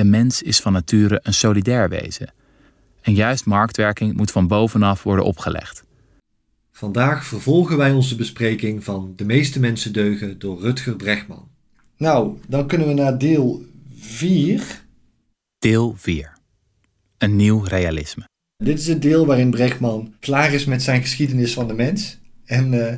De 0.00 0.06
mens 0.06 0.42
is 0.42 0.60
van 0.60 0.72
nature 0.72 1.20
een 1.22 1.34
solidair 1.34 1.88
wezen. 1.88 2.32
En 3.02 3.14
juist 3.14 3.44
marktwerking 3.44 4.16
moet 4.16 4.30
van 4.30 4.46
bovenaf 4.46 5.02
worden 5.02 5.24
opgelegd. 5.24 5.84
Vandaag 6.72 7.24
vervolgen 7.24 7.76
wij 7.76 7.92
onze 7.92 8.16
bespreking 8.16 8.84
van 8.84 9.12
De 9.16 9.24
meeste 9.24 9.60
mensen 9.60 9.92
deugen 9.92 10.38
door 10.38 10.60
Rutger 10.60 10.96
Bregman. 10.96 11.48
Nou, 11.96 12.38
dan 12.48 12.66
kunnen 12.66 12.86
we 12.86 12.94
naar 12.94 13.18
deel 13.18 13.64
4. 13.98 14.82
Deel 15.58 15.94
4. 15.96 16.32
Een 17.18 17.36
nieuw 17.36 17.62
realisme. 17.62 18.24
Dit 18.56 18.78
is 18.78 18.86
het 18.86 19.02
deel 19.02 19.26
waarin 19.26 19.50
Bregman 19.50 20.14
klaar 20.20 20.52
is 20.52 20.64
met 20.64 20.82
zijn 20.82 21.00
geschiedenis 21.00 21.52
van 21.52 21.68
de 21.68 21.74
mens 21.74 22.18
en 22.44 22.72
uh, 22.72 22.94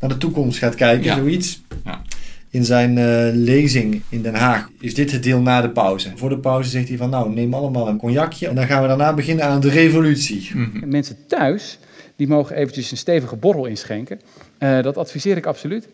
naar 0.00 0.08
de 0.10 0.18
toekomst 0.18 0.58
gaat 0.58 0.74
kijken, 0.74 1.04
Ja. 1.04 1.16
zoiets. 1.16 1.62
Ja. 1.84 2.02
In 2.50 2.64
zijn 2.64 2.98
eh, 2.98 3.28
lezing 3.34 4.02
in 4.08 4.22
Den 4.22 4.34
Haag 4.34 4.68
is 4.80 4.94
dit 4.94 5.12
het 5.12 5.22
deel 5.22 5.40
na 5.40 5.60
de 5.60 5.70
pauze. 5.70 6.12
Voor 6.16 6.28
de 6.28 6.38
pauze 6.38 6.70
zegt 6.70 6.88
hij 6.88 6.96
van 6.96 7.10
nou, 7.10 7.34
neem 7.34 7.54
allemaal 7.54 7.88
een 7.88 7.98
cognacje 7.98 8.48
en 8.48 8.54
dan 8.54 8.66
gaan 8.66 8.82
we 8.82 8.88
daarna 8.88 9.14
beginnen 9.14 9.44
aan 9.44 9.60
de 9.60 9.68
revolutie. 9.70 10.50
Mhm. 10.54 10.88
Mensen 10.88 11.16
thuis, 11.26 11.78
die 12.16 12.28
mogen 12.28 12.56
eventjes 12.56 12.90
een 12.90 12.96
stevige 12.96 13.36
borrel 13.36 13.66
inschenken. 13.66 14.20
Eh, 14.58 14.82
dat 14.82 14.96
adviseer 14.96 15.36
ik 15.36 15.46
absoluut. 15.46 15.88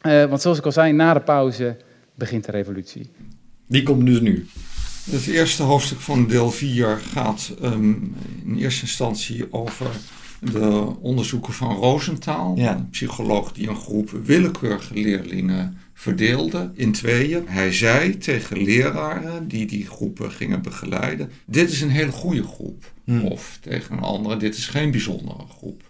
Eh, 0.00 0.24
want 0.24 0.40
zoals 0.40 0.58
ik 0.58 0.64
al 0.64 0.72
zei, 0.72 0.92
na 0.92 1.14
de 1.14 1.20
pauze 1.20 1.76
begint 2.14 2.44
de 2.44 2.52
revolutie. 2.52 3.10
Die 3.66 3.82
komt 3.82 4.06
dus 4.06 4.20
nu. 4.20 4.46
Het 5.10 5.26
eerste 5.26 5.62
hoofdstuk 5.62 6.00
van 6.00 6.26
deel 6.26 6.50
4 6.50 6.98
gaat 7.12 7.52
ehm, 7.62 7.90
in 8.44 8.56
eerste 8.56 8.82
instantie 8.82 9.52
over 9.52 9.86
de 10.40 10.92
onderzoeken 11.00 11.52
van 11.52 11.74
Rosenthal, 11.76 12.52
Ja. 12.56 12.74
een 12.76 12.90
psycholoog 12.90 13.52
die 13.52 13.68
een 13.68 13.76
groep 13.76 14.10
willekeurige 14.24 14.94
leerlingen 14.94 15.78
verdeelde 15.98 16.70
in 16.74 16.92
tweeën. 16.92 17.42
Hij 17.46 17.72
zei 17.72 18.18
tegen 18.18 18.62
leraren 18.62 19.48
die 19.48 19.66
die 19.66 19.86
groepen 19.86 20.30
gingen 20.30 20.62
begeleiden: 20.62 21.30
Dit 21.44 21.70
is 21.70 21.80
een 21.80 21.90
hele 21.90 22.10
goede 22.10 22.42
groep. 22.42 22.92
Hmm. 23.04 23.24
Of 23.24 23.58
tegen 23.60 23.96
een 23.96 24.02
andere: 24.02 24.36
Dit 24.36 24.56
is 24.56 24.66
geen 24.66 24.90
bijzondere 24.90 25.44
groep. 25.58 25.82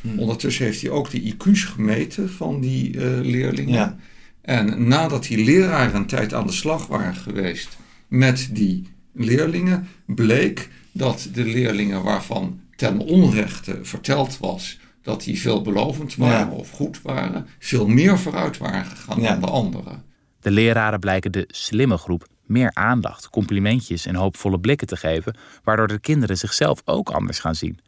Hmm. 0.00 0.18
Ondertussen 0.18 0.64
heeft 0.64 0.80
hij 0.80 0.90
ook 0.90 1.10
de 1.10 1.20
IQ's 1.20 1.64
gemeten 1.64 2.30
van 2.30 2.60
die 2.60 2.98
eh, 2.98 3.20
leerlingen. 3.20 3.74
Ja. 3.74 3.96
En 4.40 4.88
nadat 4.88 5.24
die 5.24 5.44
leraren 5.44 5.94
een 5.94 6.06
tijd 6.06 6.34
aan 6.34 6.46
de 6.46 6.52
slag 6.52 6.86
waren 6.86 7.14
geweest 7.14 7.76
met 8.08 8.48
die 8.52 8.86
leerlingen, 9.12 9.88
bleek 10.06 10.68
dat 10.92 11.28
de 11.32 11.44
leerlingen 11.44 12.02
waarvan 12.02 12.60
ten 12.76 12.98
onrechte 12.98 13.78
verteld 13.82 14.38
was 14.38 14.78
dat 15.04 15.22
die 15.22 15.40
veelbelovend 15.40 16.16
waren 16.16 16.50
Ja. 16.50 16.56
of 16.56 16.70
goed 16.70 17.02
waren, 17.02 17.46
veel 17.58 17.86
meer 17.86 18.18
vooruit 18.18 18.58
waren 18.58 18.84
gegaan 18.84 19.20
Ja. 19.20 19.30
dan 19.30 19.40
de 19.40 19.46
anderen. 19.46 20.02
De 20.40 20.50
leraren 20.50 21.00
blijken 21.00 21.32
de 21.32 21.44
slimme 21.48 21.96
groep 21.96 22.26
meer 22.46 22.70
aandacht, 22.74 23.30
complimentjes 23.30 24.06
en 24.06 24.14
hoopvolle 24.14 24.60
blikken 24.60 24.86
te 24.86 24.96
geven, 24.96 25.36
waardoor 25.62 25.86
de 25.88 25.98
kinderen 25.98 26.36
zichzelf 26.36 26.82
ook 26.84 27.10
anders 27.10 27.38
gaan 27.38 27.54
zien. 27.54 27.78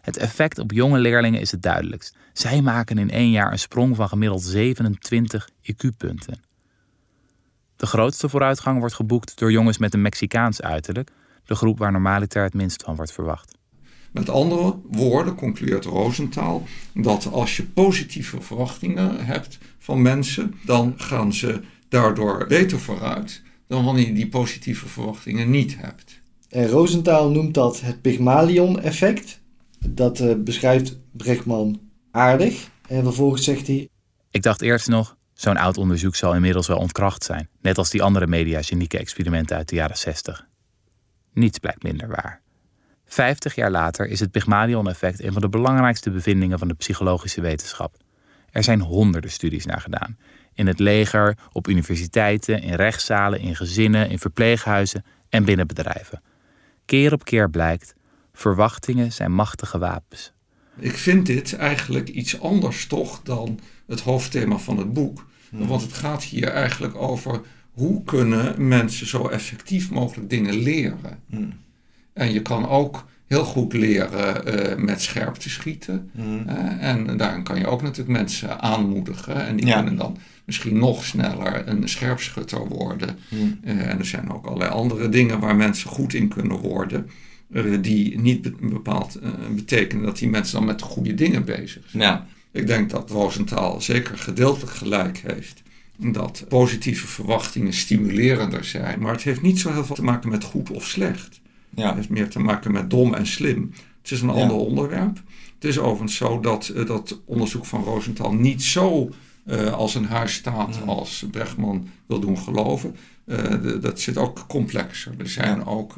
Het 0.00 0.16
effect 0.16 0.58
op 0.58 0.72
jonge 0.72 0.98
leerlingen 0.98 1.40
is 1.40 1.50
het 1.50 1.62
duidelijkst. 1.62 2.16
Zij 2.32 2.62
maken 2.62 2.98
in 2.98 3.10
één 3.10 3.30
jaar 3.30 3.52
een 3.52 3.58
sprong 3.58 3.96
van 3.96 4.08
gemiddeld 4.08 4.42
27 4.42 5.48
IQ-punten. 5.62 6.40
De 7.76 7.86
grootste 7.86 8.28
vooruitgang 8.28 8.78
wordt 8.78 8.94
geboekt 8.94 9.38
door 9.38 9.52
jongens 9.52 9.78
met 9.78 9.94
een 9.94 10.02
Mexicaans 10.02 10.62
uiterlijk, 10.62 11.10
de 11.44 11.54
groep 11.54 11.78
waar 11.78 11.92
normaliter 11.92 12.42
het 12.42 12.54
minst 12.54 12.82
van 12.82 12.96
wordt 12.96 13.12
verwacht. 13.12 13.54
Met 14.14 14.28
andere 14.28 14.76
woorden 14.90 15.34
concludeert 15.34 15.84
Rosenthal 15.84 16.66
dat 16.92 17.32
als 17.32 17.56
je 17.56 17.64
positieve 17.64 18.40
verwachtingen 18.40 19.26
hebt 19.26 19.58
van 19.78 20.02
mensen, 20.02 20.54
dan 20.64 20.94
gaan 20.96 21.32
ze 21.32 21.60
daardoor 21.88 22.46
beter 22.46 22.80
vooruit 22.80 23.42
dan 23.66 23.84
wanneer 23.84 24.06
je 24.06 24.12
die 24.12 24.28
positieve 24.28 24.88
verwachtingen 24.88 25.50
niet 25.50 25.76
hebt. 25.78 26.20
En 26.48 26.68
Rosenthal 26.68 27.30
noemt 27.30 27.54
dat 27.54 27.80
het 27.80 28.00
Pygmalion-effect. 28.02 29.40
Dat 29.86 30.20
eh, 30.20 30.34
beschrijft 30.36 30.98
Bregman 31.12 31.80
aardig. 32.10 32.68
En 32.88 33.02
vervolgens 33.02 33.44
zegt 33.44 33.66
hij, 33.66 33.88
Ik 34.30 34.42
dacht 34.42 34.62
eerst 34.62 34.88
nog, 34.88 35.16
zo'n 35.32 35.56
oud 35.56 35.78
onderzoek 35.78 36.14
zal 36.14 36.34
inmiddels 36.34 36.66
wel 36.66 36.78
ontkracht 36.78 37.24
zijn, 37.24 37.48
net 37.60 37.78
als 37.78 37.90
die 37.90 38.02
andere 38.02 38.26
mediagenieke 38.26 38.98
experimenten 38.98 39.56
uit 39.56 39.68
de 39.68 39.76
jaren 39.76 39.98
60. 39.98 40.46
Niets 41.32 41.58
blijkt 41.58 41.82
minder 41.82 42.08
waar. 42.08 42.43
Vijftig 43.06 43.54
jaar 43.54 43.70
later 43.70 44.06
is 44.06 44.20
het 44.20 44.30
Pygmalion-effect 44.30 45.22
een 45.22 45.32
van 45.32 45.42
de 45.42 45.48
belangrijkste 45.48 46.10
bevindingen 46.10 46.58
van 46.58 46.68
de 46.68 46.74
psychologische 46.74 47.40
wetenschap. 47.40 47.96
Er 48.50 48.64
zijn 48.64 48.80
honderden 48.80 49.30
studies 49.30 49.66
naar 49.66 49.80
gedaan. 49.80 50.18
In 50.52 50.66
het 50.66 50.78
leger, 50.78 51.38
op 51.52 51.68
universiteiten, 51.68 52.62
in 52.62 52.74
rechtszalen, 52.74 53.40
in 53.40 53.56
gezinnen, 53.56 54.10
in 54.10 54.18
verpleeghuizen 54.18 55.04
en 55.28 55.44
binnen 55.44 55.66
bedrijven. 55.66 56.22
Keer 56.84 57.12
op 57.12 57.24
keer 57.24 57.50
blijkt, 57.50 57.94
verwachtingen 58.32 59.12
zijn 59.12 59.32
machtige 59.32 59.78
wapens. 59.78 60.32
Ik 60.78 60.96
vind 60.96 61.26
dit 61.26 61.56
eigenlijk 61.56 62.08
iets 62.08 62.40
anders 62.40 62.86
toch 62.86 63.22
dan 63.22 63.60
het 63.86 64.00
hoofdthema 64.00 64.58
van 64.58 64.78
het 64.78 64.92
boek. 64.92 65.26
Want 65.50 65.82
het 65.82 65.92
gaat 65.92 66.22
hier 66.22 66.48
eigenlijk 66.48 66.94
over 66.94 67.40
hoe 67.70 68.04
kunnen 68.04 68.68
mensen 68.68 69.06
zo 69.06 69.28
effectief 69.28 69.90
mogelijk 69.90 70.30
dingen 70.30 70.54
leren. 70.54 71.22
En 72.14 72.32
je 72.32 72.42
kan 72.42 72.68
ook 72.68 73.04
heel 73.26 73.44
goed 73.44 73.72
leren 73.72 74.46
eh, 74.46 74.76
met 74.84 75.02
scherp 75.02 75.34
te 75.34 75.50
schieten. 75.50 76.10
Eh, 76.46 76.88
en 76.88 77.16
daarin 77.16 77.42
kan 77.42 77.58
je 77.58 77.66
ook 77.66 77.82
natuurlijk 77.82 78.18
mensen 78.18 78.60
aanmoedigen. 78.60 79.46
En 79.46 79.56
die 79.56 79.66
Ja. 79.66 79.74
kunnen 79.74 79.96
dan 79.96 80.16
misschien 80.44 80.78
nog 80.78 81.04
sneller 81.04 81.68
een 81.68 81.88
scherpschutter 81.88 82.68
worden. 82.68 83.18
Eh, 83.62 83.88
en 83.90 83.98
er 83.98 84.06
zijn 84.06 84.30
ook 84.32 84.46
allerlei 84.46 84.70
andere 84.70 85.08
dingen 85.08 85.40
waar 85.40 85.56
mensen 85.56 85.90
goed 85.90 86.14
in 86.14 86.28
kunnen 86.28 86.56
worden. 86.58 87.10
eh, 87.52 87.64
die 87.80 88.20
niet 88.20 88.42
be- 88.42 88.54
bepaald 88.60 89.18
betekenen 89.54 90.04
dat 90.04 90.18
die 90.18 90.28
mensen 90.28 90.56
dan 90.56 90.64
met 90.66 90.78
de 90.78 90.84
goede 90.84 91.14
dingen 91.14 91.44
bezig 91.44 91.82
zijn. 91.86 92.02
ja, 92.02 92.26
Ik 92.52 92.66
denk 92.66 92.90
dat 92.90 93.10
Rosenthal 93.10 93.80
zeker 93.80 94.18
gedeeltelijk 94.18 94.72
gelijk 94.72 95.18
heeft. 95.26 95.62
Dat 95.96 96.44
positieve 96.48 97.06
verwachtingen 97.06 97.72
stimulerender 97.72 98.64
zijn. 98.64 99.00
Maar 99.00 99.12
het 99.12 99.22
heeft 99.22 99.42
niet 99.42 99.60
zo 99.60 99.72
heel 99.72 99.84
veel 99.84 99.94
te 99.94 100.02
maken 100.04 100.30
met 100.30 100.44
goed 100.44 100.70
of 100.70 100.84
slecht. 100.86 101.40
Ja, 101.76 101.94
heeft 101.94 102.08
meer 102.08 102.28
te 102.28 102.38
maken 102.38 102.72
met 102.72 102.90
dom 102.90 103.14
en 103.14 103.26
slim. 103.26 103.70
Het 104.02 104.10
is 104.12 104.20
een 104.20 104.28
Ja. 104.34 104.34
ander 104.42 104.56
onderwerp. 104.56 105.22
Het 105.54 105.64
is 105.64 105.78
overigens 105.78 106.16
zo 106.16 106.40
dat 106.40 106.68
eh, 106.68 106.86
dat 106.86 107.20
onderzoek 107.24 107.64
van 107.64 107.82
Rosenthal 107.84 108.32
niet 108.34 108.62
zo 108.62 109.08
eh, 109.46 109.72
als 109.72 109.94
een 109.94 110.04
huis 110.06 110.34
staat 110.34 110.78
als 110.86 111.24
Bregman 111.30 111.88
wil 112.06 112.20
doen 112.20 112.38
geloven. 112.38 112.96
Eh, 113.26 113.42
de- 113.62 113.78
dat 113.78 114.00
zit 114.00 114.16
ook 114.16 114.44
complexer. 114.48 115.12
Er 115.18 115.28
zijn 115.28 115.64
ook 115.66 115.94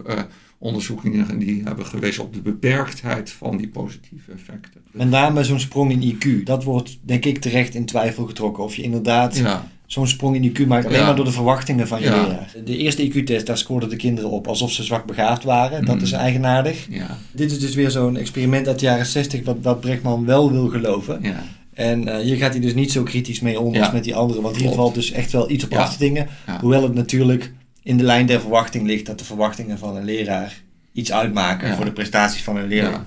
onderzoekingen 0.59 1.38
die 1.38 1.62
hebben 1.65 1.86
gewezen 1.86 2.22
op 2.25 2.34
de 2.34 2.41
beperktheid 2.41 3.31
van 3.31 3.56
die 3.56 3.69
positieve 3.69 4.32
effecten. 4.32 4.81
Met 4.92 5.09
name 5.10 5.44
zo'n 5.44 5.60
sprong 5.60 5.91
in 5.91 6.15
IQ. 6.19 6.42
Dat 6.44 6.65
wordt 6.65 6.98
denk 7.03 7.25
ik 7.25 7.38
terecht 7.38 7.75
in 7.75 7.84
twijfel 7.84 8.26
getrokken. 8.26 8.65
Of 8.65 8.75
je 8.76 8.82
inderdaad 8.82 9.36
Ja, 9.36 9.69
zo'n 9.86 10.06
sprong 10.08 10.34
in 10.36 10.42
IQ 10.52 10.66
maakt. 10.66 10.86
Alleen 10.86 10.98
Ja. 10.98 11.06
maar 11.06 11.16
door 11.16 11.24
de 11.24 11.30
verwachtingen 11.32 11.88
van 11.88 12.00
je 12.00 12.04
Ja. 12.06 12.22
leraar. 12.22 12.52
De 12.64 12.76
eerste 12.76 13.02
IQ-test, 13.02 13.47
daar 13.47 13.58
scoorden 13.58 13.88
de 13.88 13.97
kinderen 13.97 14.30
op 14.30 14.47
alsof 14.48 14.72
ze 14.72 14.82
zwak 14.82 15.06
begaafd 15.06 15.44
waren. 15.44 15.84
Dat 15.84 15.97
Mm. 15.97 16.02
is 16.02 16.12
eigenaardig. 16.12 16.86
ja, 16.91 17.19
Dit 17.32 17.50
is 17.50 17.58
dus 17.60 17.74
weer 17.74 17.91
zo'n 17.91 18.16
experiment 18.16 18.69
uit 18.69 18.78
de 18.78 18.84
jaren 18.86 19.06
60 19.06 19.44
wat, 19.44 19.56
wat 19.62 19.80
Brechtman 19.80 20.24
wel 20.26 20.52
wil 20.52 20.69
geloven. 20.69 21.19
ja. 21.22 21.42
En 21.74 22.08
eh, 22.08 22.19
hier 22.19 22.36
gaat 22.36 22.52
hij 22.52 22.60
dus 22.60 22.74
niet 22.74 22.92
zo 22.92 23.02
kritisch 23.02 23.41
mee 23.41 23.60
om 23.60 23.76
als 23.76 23.92
met 23.92 24.04
die 24.04 24.14
andere. 24.14 24.41
Want 24.41 24.56
hier 24.56 24.72
valt 24.72 24.94
dus 24.94 25.10
echt 25.12 25.32
wel 25.32 25.50
iets 25.50 25.64
op 25.64 25.74
af 25.74 25.92
te 25.92 25.98
dingen. 25.98 26.26
Hoewel 26.60 26.82
het 26.82 26.94
natuurlijk 26.94 27.53
in 27.82 27.97
de 27.97 28.04
lijn 28.04 28.26
der 28.26 28.41
verwachting 28.41 28.86
ligt 28.86 29.06
dat 29.06 29.18
de 29.18 29.24
verwachtingen 29.24 29.78
van 29.78 29.97
een 29.97 30.04
leraar 30.04 30.60
iets 30.92 31.12
uitmaken 31.12 31.74
voor 31.76 31.84
de 31.84 31.92
prestaties 31.92 32.42
van 32.42 32.56
een 32.56 32.66
leerling. 32.68 32.98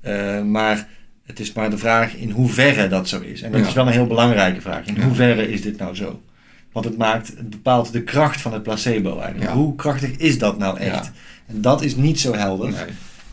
Eh, 0.00 0.42
maar 0.42 0.88
het 1.32 1.40
is 1.40 1.52
maar 1.52 1.70
de 1.70 1.78
vraag 1.78 2.14
in 2.16 2.30
hoeverre 2.30 2.88
dat 2.88 3.08
zo 3.08 3.20
is. 3.20 3.42
En 3.42 3.52
dat 3.52 3.60
Ja. 3.60 3.66
is 3.66 3.72
wel 3.72 3.86
een 3.86 3.92
heel 3.92 4.06
belangrijke 4.06 4.60
vraag. 4.60 4.86
In 4.86 5.02
hoeverre 5.02 5.50
is 5.52 5.62
dit 5.62 5.78
nou 5.78 5.94
zo? 5.94 6.20
Want 6.72 6.84
het, 6.84 6.96
maakt, 6.98 7.28
het 7.28 7.50
bepaalt 7.50 7.92
de 7.92 8.02
kracht 8.02 8.40
van 8.40 8.52
het 8.52 8.62
placebo 8.62 9.18
eigenlijk. 9.18 9.50
Ja. 9.50 9.56
Hoe 9.56 9.74
krachtig 9.74 10.10
is 10.16 10.38
dat 10.38 10.58
nou 10.58 10.78
echt? 10.78 11.04
Ja. 11.04 11.12
En 11.46 11.60
dat 11.60 11.82
is 11.82 11.96
niet 11.96 12.20
zo 12.20 12.34
helder. 12.34 12.70
Nee. 12.70 12.78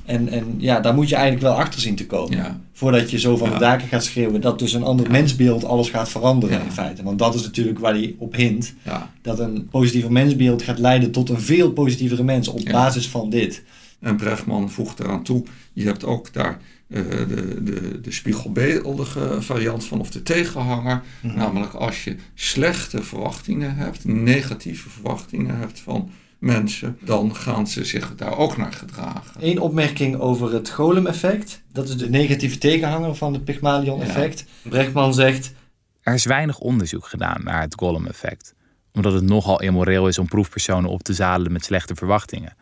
En, 0.06 0.30
en 0.30 0.56
ja, 0.58 0.80
daar 0.80 0.94
moet 0.94 1.10
je 1.10 1.16
eigenlijk 1.16 1.44
wel 1.46 1.56
achter 1.56 1.82
zien 1.82 1.96
te 1.96 2.06
komen. 2.06 2.38
Ja. 2.38 2.60
Voordat 2.74 3.12
je 3.12 3.20
zo 3.20 3.38
van 3.38 3.50
de 3.50 3.58
daken 3.58 3.88
gaat 3.88 4.04
schreeuwen 4.04 4.42
dat 4.42 4.60
dus 4.60 4.74
een 4.74 4.84
ander 4.84 5.12
mensbeeld 5.12 5.66
alles 5.66 5.90
gaat 5.90 6.10
veranderen 6.10 6.62
in 6.64 6.72
feite. 6.72 7.04
Want 7.04 7.20
dat 7.20 7.36
is 7.36 7.42
natuurlijk 7.44 7.80
waar 7.80 7.94
hij 7.94 8.16
op 8.18 8.36
hint. 8.36 8.74
Dat 9.22 9.40
een 9.40 9.68
positiever 9.72 10.12
mensbeeld 10.12 10.62
gaat 10.62 10.80
leiden 10.80 11.12
tot 11.12 11.30
een 11.30 11.42
veel 11.42 11.72
positievere 11.72 12.24
mens 12.24 12.48
op 12.48 12.66
basis 12.72 13.08
van 13.08 13.30
dit. 13.30 13.64
En 14.00 14.16
Bregman 14.16 14.70
voegt 14.70 15.00
eraan 15.00 15.24
toe, 15.24 15.44
je 15.74 15.86
hebt 15.86 16.06
ook 16.06 16.34
daar 16.34 16.58
eh, 16.90 17.02
de, 17.28 17.64
de, 17.64 18.02
de 18.02 18.12
spiegelbeeldige 18.12 19.42
variant 19.42 19.86
van 19.86 20.00
of 20.00 20.12
de 20.12 20.24
tegenhanger. 20.24 21.02
Mhm. 21.22 21.38
Namelijk 21.38 21.74
als 21.74 22.04
je 22.04 22.16
slechte 22.34 23.04
verwachtingen 23.04 23.76
hebt, 23.76 24.06
negatieve 24.06 24.90
verwachtingen 24.90 25.58
hebt 25.58 25.80
van 25.80 26.12
mensen, 26.40 26.98
dan 27.02 27.36
gaan 27.36 27.68
ze 27.68 27.86
zich 27.86 28.16
daar 28.16 28.38
ook 28.38 28.58
naar 28.58 28.74
gedragen. 28.74 29.34
Eén 29.40 29.60
opmerking 29.60 30.20
over 30.20 30.54
het 30.54 30.70
Golem-effect. 30.70 31.62
Dat 31.72 31.90
is 31.90 31.98
de 31.98 32.10
negatieve 32.10 32.58
tegenhanger 32.58 33.16
van 33.16 33.34
het 33.34 33.44
Pygmalion-effect. 33.44 34.46
Brechtman 34.62 35.14
zegt, 35.14 35.54
Er 36.02 36.14
is 36.14 36.26
weinig 36.26 36.60
onderzoek 36.60 37.06
gedaan 37.06 37.44
naar 37.44 37.62
het 37.62 37.76
Gollum-effect, 37.76 38.54
omdat 38.94 39.14
het 39.14 39.24
nogal 39.24 39.62
immoreel 39.62 40.08
is 40.08 40.18
om 40.18 40.28
proefpersonen 40.28 40.90
op 40.90 41.04
te 41.04 41.14
zadelen 41.14 41.52
met 41.52 41.66
slechte 41.66 41.96
verwachtingen. 41.96 42.56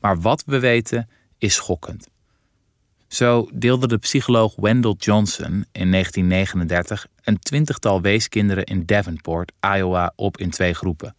Maar 0.00 0.20
wat 0.20 0.42
we 0.46 0.58
weten 0.58 1.08
is 1.38 1.54
schokkend. 1.54 2.12
Zo 3.14 3.48
deelde 3.52 3.86
de 3.86 3.98
psycholoog 3.98 4.54
Wendell 4.56 4.94
Johnson 4.98 5.64
in 5.72 5.90
1939 5.90 7.06
een 7.22 7.38
twintigtal 7.38 8.00
weeskinderen 8.00 8.64
in 8.64 8.86
Davenport, 8.86 9.52
Iowa, 9.76 10.12
op 10.16 10.36
in 10.38 10.50
twee 10.50 10.74
groepen. 10.74 11.16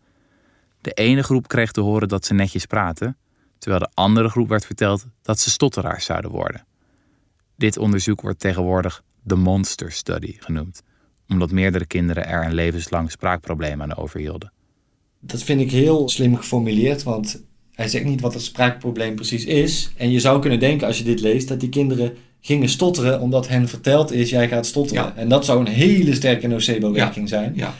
De 0.81 0.91
ene 0.91 1.23
groep 1.23 1.47
kreeg 1.47 1.71
te 1.71 1.81
horen 1.81 2.07
dat 2.07 2.25
ze 2.25 2.33
netjes 2.33 2.65
praten, 2.65 3.17
terwijl 3.57 3.81
de 3.81 3.91
andere 3.93 4.29
groep 4.29 4.49
werd 4.49 4.65
verteld 4.65 5.05
dat 5.21 5.39
ze 5.39 5.49
stotteraars 5.49 6.05
zouden 6.05 6.31
worden. 6.31 6.65
Dit 7.55 7.77
onderzoek 7.77 8.21
wordt 8.21 8.39
tegenwoordig 8.39 9.03
de 9.23 9.35
Monster 9.35 9.91
Study 9.91 10.35
genoemd, 10.39 10.81
omdat 11.27 11.51
meerdere 11.51 11.85
kinderen 11.85 12.27
er 12.27 12.45
een 12.45 12.53
levenslang 12.53 13.11
spraakprobleem 13.11 13.81
aan 13.81 13.95
overhielden. 13.95 14.51
Dat 15.19 15.43
vind 15.43 15.61
ik 15.61 15.71
heel 15.71 16.09
slim 16.09 16.35
geformuleerd, 16.35 17.03
want 17.03 17.43
hij 17.75 17.87
zegt 17.87 18.05
niet 18.05 18.21
wat 18.21 18.33
het 18.33 18.43
spraakprobleem 18.43 19.15
precies 19.15 19.45
is. 19.45 19.91
En 19.97 20.11
je 20.11 20.19
zou 20.19 20.41
kunnen 20.41 20.59
denken 20.59 20.87
als 20.87 20.97
je 20.97 21.03
dit 21.03 21.21
leest 21.21 21.47
dat 21.47 21.59
die 21.59 21.69
kinderen 21.69 22.13
gingen 22.41 22.69
stotteren 22.69 23.21
omdat 23.21 23.47
hen 23.47 23.67
verteld 23.67 24.11
is 24.11 24.29
jij 24.29 24.47
gaat 24.47 24.65
stotteren. 24.65 25.17
En 25.17 25.27
dat 25.27 25.45
zou 25.45 25.59
een 25.59 25.71
hele 25.71 26.13
sterke 26.13 26.47
nocebo-werking 26.47 27.29
zijn. 27.29 27.53
Ja. 27.55 27.73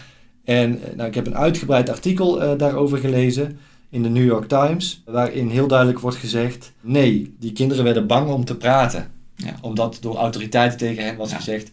En 0.44 0.82
eh, 0.84 0.96
nou, 0.96 1.08
ik 1.08 1.16
heb 1.16 1.28
een 1.28 1.38
uitgebreid 1.38 1.90
artikel 1.90 2.44
uh, 2.44 2.52
daarover 2.58 2.98
gelezen 2.98 3.60
in 3.90 4.04
de 4.04 4.10
New 4.10 4.26
York 4.26 4.48
Times, 4.48 5.02
waarin 5.06 5.50
heel 5.50 5.68
duidelijk 5.68 6.00
wordt 6.00 6.18
gezegd: 6.18 6.72
nee, 6.82 7.36
die 7.40 7.52
kinderen 7.52 7.84
werden 7.84 8.08
bang 8.08 8.30
om 8.30 8.46
te 8.46 8.56
praten. 8.56 9.12
Ja. 9.36 9.56
Omdat 9.62 9.98
door 10.02 10.16
autoriteiten 10.16 10.78
tegen 10.78 11.04
hen 11.04 11.18
was 11.18 11.34
gezegd: 11.34 11.72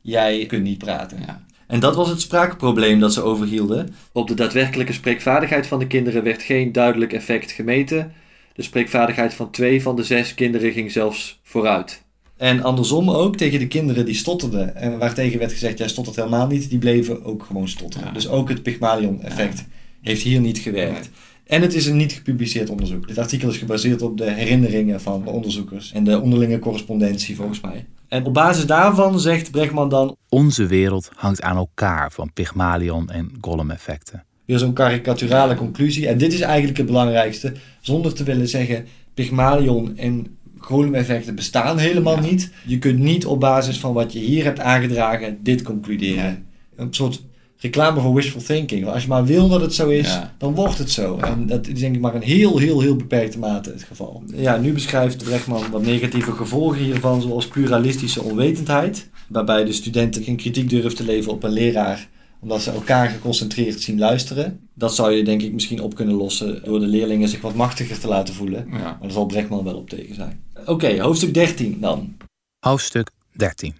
jij 0.00 0.46
kunt 0.46 0.62
niet 0.62 0.78
praten. 0.78 1.18
Ja. 1.26 1.44
En 1.72 1.80
dat 1.80 1.94
was 1.94 2.08
het 2.08 2.20
spraakprobleem 2.20 3.00
dat 3.00 3.12
ze 3.12 3.22
overhielden. 3.22 3.94
Op 4.12 4.28
de 4.28 4.34
daadwerkelijke 4.34 4.92
spreekvaardigheid 4.92 5.66
van 5.66 5.78
de 5.78 5.86
kinderen 5.86 6.22
werd 6.22 6.42
geen 6.42 6.72
duidelijk 6.72 7.12
effect 7.12 7.50
gemeten. 7.50 8.12
De 8.54 8.62
spreekvaardigheid 8.62 9.34
van 9.34 9.50
twee 9.50 9.82
van 9.82 9.96
de 9.96 10.04
zes 10.04 10.34
kinderen 10.34 10.72
ging 10.72 10.90
zelfs 10.90 11.40
vooruit. 11.42 12.02
En 12.36 12.62
andersom 12.62 13.10
ook 13.10 13.36
tegen 13.36 13.58
de 13.58 13.66
kinderen 13.66 14.04
die 14.04 14.14
stotterden 14.14 14.76
en 14.76 14.98
waartegen 14.98 15.38
werd 15.38 15.52
gezegd: 15.52 15.78
jij 15.78 15.88
stottert 15.88 16.16
helemaal 16.16 16.46
niet, 16.46 16.70
die 16.70 16.78
bleven 16.78 17.24
ook 17.24 17.42
gewoon 17.42 17.68
stotteren. 17.68 18.06
Ja. 18.06 18.12
Dus 18.12 18.28
ook 18.28 18.48
het 18.48 18.62
Pygmalion-effect 18.62 19.64
heeft 20.00 20.22
hier 20.22 20.40
niet 20.40 20.58
gewerkt. 20.58 21.00
Nee. 21.00 21.10
En 21.46 21.62
het 21.62 21.74
is 21.74 21.86
een 21.86 21.96
niet 21.96 22.12
gepubliceerd 22.12 22.70
onderzoek. 22.70 23.08
Dit 23.08 23.18
artikel 23.18 23.48
is 23.48 23.56
gebaseerd 23.56 24.02
op 24.02 24.18
de 24.18 24.30
herinneringen 24.30 25.00
van 25.00 25.22
de 25.24 25.30
onderzoekers 25.30 25.92
en 25.92 26.04
de 26.04 26.20
onderlinge 26.20 26.58
correspondentie 26.58 27.36
volgens 27.36 27.60
mij. 27.60 27.84
En 28.12 28.24
op 28.24 28.34
basis 28.34 28.66
daarvan 28.66 29.20
zegt 29.20 29.50
Bregman 29.50 29.88
dan 29.88 30.16
Onze 30.28 30.66
wereld 30.66 31.10
hangt 31.14 31.42
aan 31.42 31.56
elkaar 31.56 32.12
van 32.12 32.32
Pygmalion 32.32 33.10
en 33.10 33.32
Gollum-effecten. 33.40 34.24
weer 34.44 34.58
zo'n 34.58 34.72
karikaturale 34.72 35.54
conclusie. 35.54 36.08
En 36.08 36.18
dit 36.18 36.32
is 36.32 36.40
eigenlijk 36.40 36.76
het 36.78 36.86
belangrijkste. 36.86 37.52
Zonder 37.80 38.14
te 38.14 38.24
willen 38.24 38.48
zeggen, 38.48 38.86
Pygmalion 39.14 39.96
en 39.96 40.36
Golem-effecten 40.58 41.34
bestaan 41.34 41.78
helemaal 41.78 42.14
Ja. 42.14 42.20
niet. 42.20 42.50
Je 42.66 42.78
kunt 42.78 42.98
niet 42.98 43.26
op 43.26 43.40
basis 43.40 43.78
van 43.80 43.92
wat 43.92 44.12
je 44.12 44.18
hier 44.18 44.44
hebt 44.44 44.60
aangedragen, 44.60 45.38
dit 45.42 45.62
concluderen. 45.62 46.46
Een 46.76 46.94
soort 46.94 47.22
reclame 47.62 48.00
voor 48.00 48.14
wishful 48.14 48.42
thinking. 48.42 48.86
Als 48.86 49.02
je 49.02 49.08
maar 49.08 49.24
wil 49.24 49.48
dat 49.48 49.60
het 49.60 49.74
zo 49.74 49.88
is, 49.88 50.06
Ja. 50.08 50.34
dan 50.38 50.54
wordt 50.54 50.78
het 50.78 50.90
zo. 50.90 51.16
Ja. 51.16 51.26
En 51.26 51.46
dat 51.46 51.66
is 51.66 51.78
denk 51.80 51.94
ik 51.94 52.00
maar 52.00 52.14
een 52.14 52.22
heel, 52.22 52.58
heel, 52.58 52.80
heel 52.80 52.96
beperkte 52.96 53.38
mate 53.38 53.70
het 53.70 53.82
geval. 53.82 54.22
Ja, 54.34 54.56
nu 54.56 54.72
beschrijft 54.72 55.24
Brechtman 55.24 55.70
wat 55.70 55.82
negatieve 55.82 56.32
gevolgen 56.32 56.78
hiervan, 56.82 57.22
zoals 57.22 57.46
pluralistische 57.48 58.22
onwetendheid. 58.22 59.10
Waarbij 59.28 59.64
de 59.64 59.72
studenten 59.72 60.22
geen 60.22 60.36
kritiek 60.36 60.68
durven 60.68 60.94
te 60.94 61.04
leveren 61.04 61.34
op 61.34 61.42
een 61.42 61.52
leraar 61.52 62.08
omdat 62.40 62.62
ze 62.62 62.70
elkaar 62.70 63.08
geconcentreerd 63.08 63.80
zien 63.80 63.98
luisteren. 63.98 64.68
Dat 64.74 64.94
zou 64.94 65.12
je 65.12 65.24
denk 65.24 65.42
ik 65.42 65.52
misschien 65.52 65.80
op 65.80 65.94
kunnen 65.94 66.14
lossen 66.14 66.64
door 66.64 66.80
de 66.80 66.86
leerlingen 66.86 67.28
zich 67.28 67.40
wat 67.40 67.54
machtiger 67.54 67.98
te 67.98 68.08
laten 68.08 68.34
voelen. 68.34 68.66
Ja. 68.70 68.78
Maar 68.78 68.96
daar 69.00 69.10
zal 69.10 69.26
Brechtman 69.26 69.64
wel 69.64 69.76
op 69.76 69.88
tegen 69.88 70.14
zijn. 70.14 70.42
Oké, 70.66 71.00
hoofdstuk 71.02 71.34
13 71.34 71.80
dan. 71.80 72.16
Hoofdstuk 72.58 73.10
13. 73.32 73.74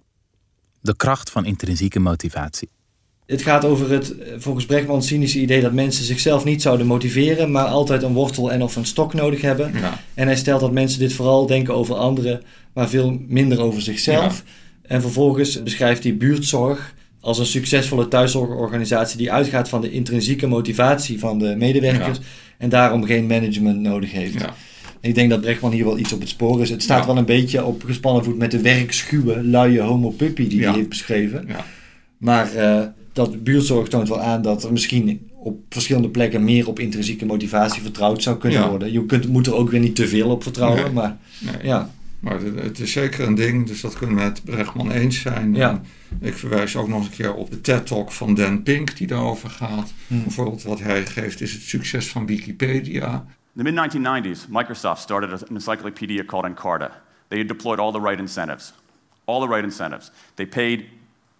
De 0.81 0.95
kracht 0.95 1.29
van 1.31 1.45
intrinsieke 1.45 1.99
motivatie. 1.99 2.69
Het 3.25 3.41
gaat 3.41 3.65
over 3.65 3.91
het, 3.91 4.17
eh, 4.17 4.33
volgens 4.37 4.65
Brechtman, 4.65 5.03
cynische 5.03 5.39
idee 5.39 5.61
dat 5.61 5.73
mensen 5.73 6.05
zichzelf 6.05 6.43
niet 6.43 6.61
zouden 6.61 6.87
motiveren, 6.87 7.51
maar 7.51 7.65
altijd 7.65 8.03
een 8.03 8.13
wortel 8.13 8.51
en 8.51 8.61
of 8.61 8.75
een 8.75 8.85
stok 8.85 9.13
nodig 9.13 9.41
hebben. 9.41 9.71
Ja. 9.73 9.99
En 10.13 10.27
hij 10.27 10.35
stelt 10.35 10.59
dat 10.61 10.71
mensen 10.71 10.99
dit 10.99 11.13
vooral 11.13 11.45
denken 11.45 11.73
over 11.73 11.95
anderen, 11.95 12.41
maar 12.73 12.89
veel 12.89 13.19
minder 13.27 13.61
over 13.61 13.81
zichzelf. 13.81 14.43
En 14.81 15.01
vervolgens 15.01 15.63
beschrijft 15.63 16.03
hij 16.03 16.17
buurtzorg 16.17 16.93
als 17.19 17.39
een 17.39 17.45
succesvolle 17.45 18.07
thuiszorgorganisatie 18.07 19.17
die 19.17 19.31
uitgaat 19.31 19.69
van 19.69 19.81
de 19.81 19.91
intrinsieke 19.91 20.47
motivatie 20.47 21.19
van 21.19 21.39
de 21.39 21.55
medewerkers 21.57 22.19
en 22.57 22.69
daarom 22.69 23.03
geen 23.03 23.25
management 23.25 23.79
nodig 23.79 24.11
heeft. 24.11 24.45
Ik 25.01 25.15
denk 25.15 25.29
dat 25.29 25.41
Brechtman 25.41 25.71
hier 25.71 25.85
wel 25.85 25.97
iets 25.97 26.13
op 26.13 26.19
het 26.19 26.29
spoor 26.29 26.61
is. 26.61 26.69
Het 26.69 26.83
staat 26.83 27.05
wel 27.05 27.17
een 27.17 27.25
beetje 27.25 27.65
op 27.65 27.83
gespannen 27.83 28.23
voet 28.23 28.37
met 28.37 28.51
de 28.51 28.61
werkschuwe, 28.61 29.43
luie 29.43 29.81
homo 29.81 30.09
puppy 30.09 30.47
die 30.47 30.65
hij 30.65 30.73
heeft 30.73 30.89
beschreven. 30.89 31.47
Maar 32.17 32.55
eh, 32.55 32.81
dat 33.13 33.43
buurtzorg 33.43 33.87
toont 33.87 34.07
wel 34.09 34.21
aan 34.21 34.41
dat 34.41 34.63
er 34.63 34.71
misschien 34.71 35.31
op 35.33 35.59
verschillende 35.69 36.09
plekken 36.09 36.43
meer 36.43 36.67
op 36.67 36.79
intrinsieke 36.79 37.25
motivatie 37.25 37.81
vertrouwd 37.81 38.23
zou 38.23 38.37
kunnen 38.37 38.59
Ja. 38.59 38.69
worden. 38.69 38.91
Je 38.91 39.05
kunt, 39.05 39.27
moet 39.27 39.47
er 39.47 39.55
ook 39.55 39.69
weer 39.69 39.79
niet 39.79 39.95
te 39.95 40.07
veel 40.07 40.29
op 40.29 40.43
vertrouwen, 40.43 40.83
Nee. 40.83 40.91
maar 40.93 41.17
Nee. 41.39 41.55
ja. 41.63 41.89
Maar 42.19 42.39
het, 42.41 42.59
het 42.59 42.79
is 42.79 42.91
zeker 42.91 43.27
een 43.27 43.35
ding, 43.35 43.67
dus 43.67 43.81
dat 43.81 43.93
kunnen 43.97 44.15
we 44.15 44.21
met 44.21 44.43
Brechtman 44.43 44.91
eens 44.91 45.21
zijn. 45.21 45.55
Ja. 45.55 45.81
Ik 46.21 46.33
verwijs 46.33 46.75
ook 46.75 46.87
nog 46.87 46.97
eens 46.97 47.07
een 47.07 47.13
keer 47.13 47.33
op 47.33 47.49
de 47.51 47.61
TED-talk 47.61 48.11
van 48.11 48.33
Dan 48.35 48.63
Pink 48.63 48.97
die 48.97 49.07
daarover 49.07 49.49
gaat. 49.49 49.93
Hmm. 50.07 50.23
Bijvoorbeeld 50.23 50.63
wat 50.63 50.79
hij 50.79 51.05
geeft 51.05 51.41
is 51.41 51.53
het 51.53 51.61
succes 51.61 52.07
van 52.09 52.25
Wikipedia. 52.25 53.25
In 53.55 53.63
the 53.63 53.71
mid 53.71 53.91
1990s, 53.91 54.47
Microsoft 54.49 55.01
started 55.01 55.31
an 55.31 55.55
encyclopedia 55.55 56.23
called 56.25 56.45
Encarta. 56.45 57.01
They 57.27 57.37
had 57.37 57.47
deployed 57.47 57.79
all 57.79 57.91
the 57.91 57.99
right 57.99 58.19
incentives. 58.19 58.73
All 59.25 59.39
the 59.41 59.47
right 59.47 59.63
incentives. 59.63 60.11
They 60.33 60.47
paid 60.47 60.83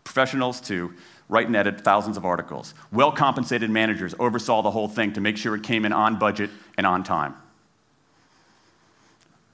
professionals 0.01 0.59
to 0.59 0.91
write 1.29 1.47
and 1.47 1.55
edit 1.55 1.81
thousands 1.81 2.17
of 2.17 2.25
articles. 2.25 2.73
Well 2.91 3.11
compensated 3.11 3.69
managers 3.69 4.13
oversaw 4.19 4.61
the 4.61 4.71
whole 4.71 4.87
thing 4.87 5.13
to 5.13 5.21
make 5.21 5.37
sure 5.37 5.55
it 5.55 5.63
came 5.63 5.85
in 5.85 5.93
on 5.93 6.19
budget 6.19 6.49
and 6.77 6.85
on 6.85 7.03
time. 7.03 7.35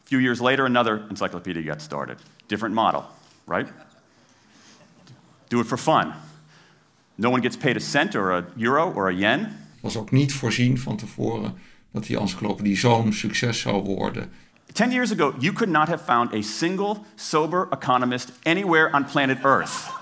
A 0.03 0.07
few 0.07 0.19
years 0.19 0.41
later, 0.41 0.65
another 0.65 1.05
encyclopedia 1.09 1.63
got 1.63 1.81
started. 1.81 2.17
Different 2.47 2.75
model, 2.75 3.05
right? 3.45 3.67
Do 5.49 5.59
it 5.59 5.67
for 5.67 5.77
fun. 5.77 6.13
No 7.17 7.29
one 7.29 7.41
gets 7.41 7.57
paid 7.57 7.77
a 7.77 7.79
cent 7.79 8.15
or 8.15 8.31
a 8.31 8.45
euro 8.57 8.91
or 8.93 9.09
a 9.09 9.13
yen. 9.13 9.57
Was 9.81 9.97
ook 9.97 10.11
niet 10.11 10.33
voorzien 10.33 10.79
van 10.79 10.97
tevoren 10.97 11.57
dat 11.91 12.05
die 12.05 12.19
encyclopedie 12.19 12.77
zo'n 12.77 13.13
succes 13.13 13.59
zou 13.59 13.83
worden. 13.83 14.31
Ten 14.73 14.91
years 14.91 15.11
ago, 15.11 15.33
you 15.39 15.53
could 15.53 15.69
not 15.69 15.87
have 15.87 16.03
found 16.03 16.33
a 16.33 16.41
single 16.41 16.97
sober 17.15 17.67
economist 17.71 18.31
anywhere 18.43 18.93
on 18.93 19.05
planet 19.05 19.37
Earth 19.43 19.98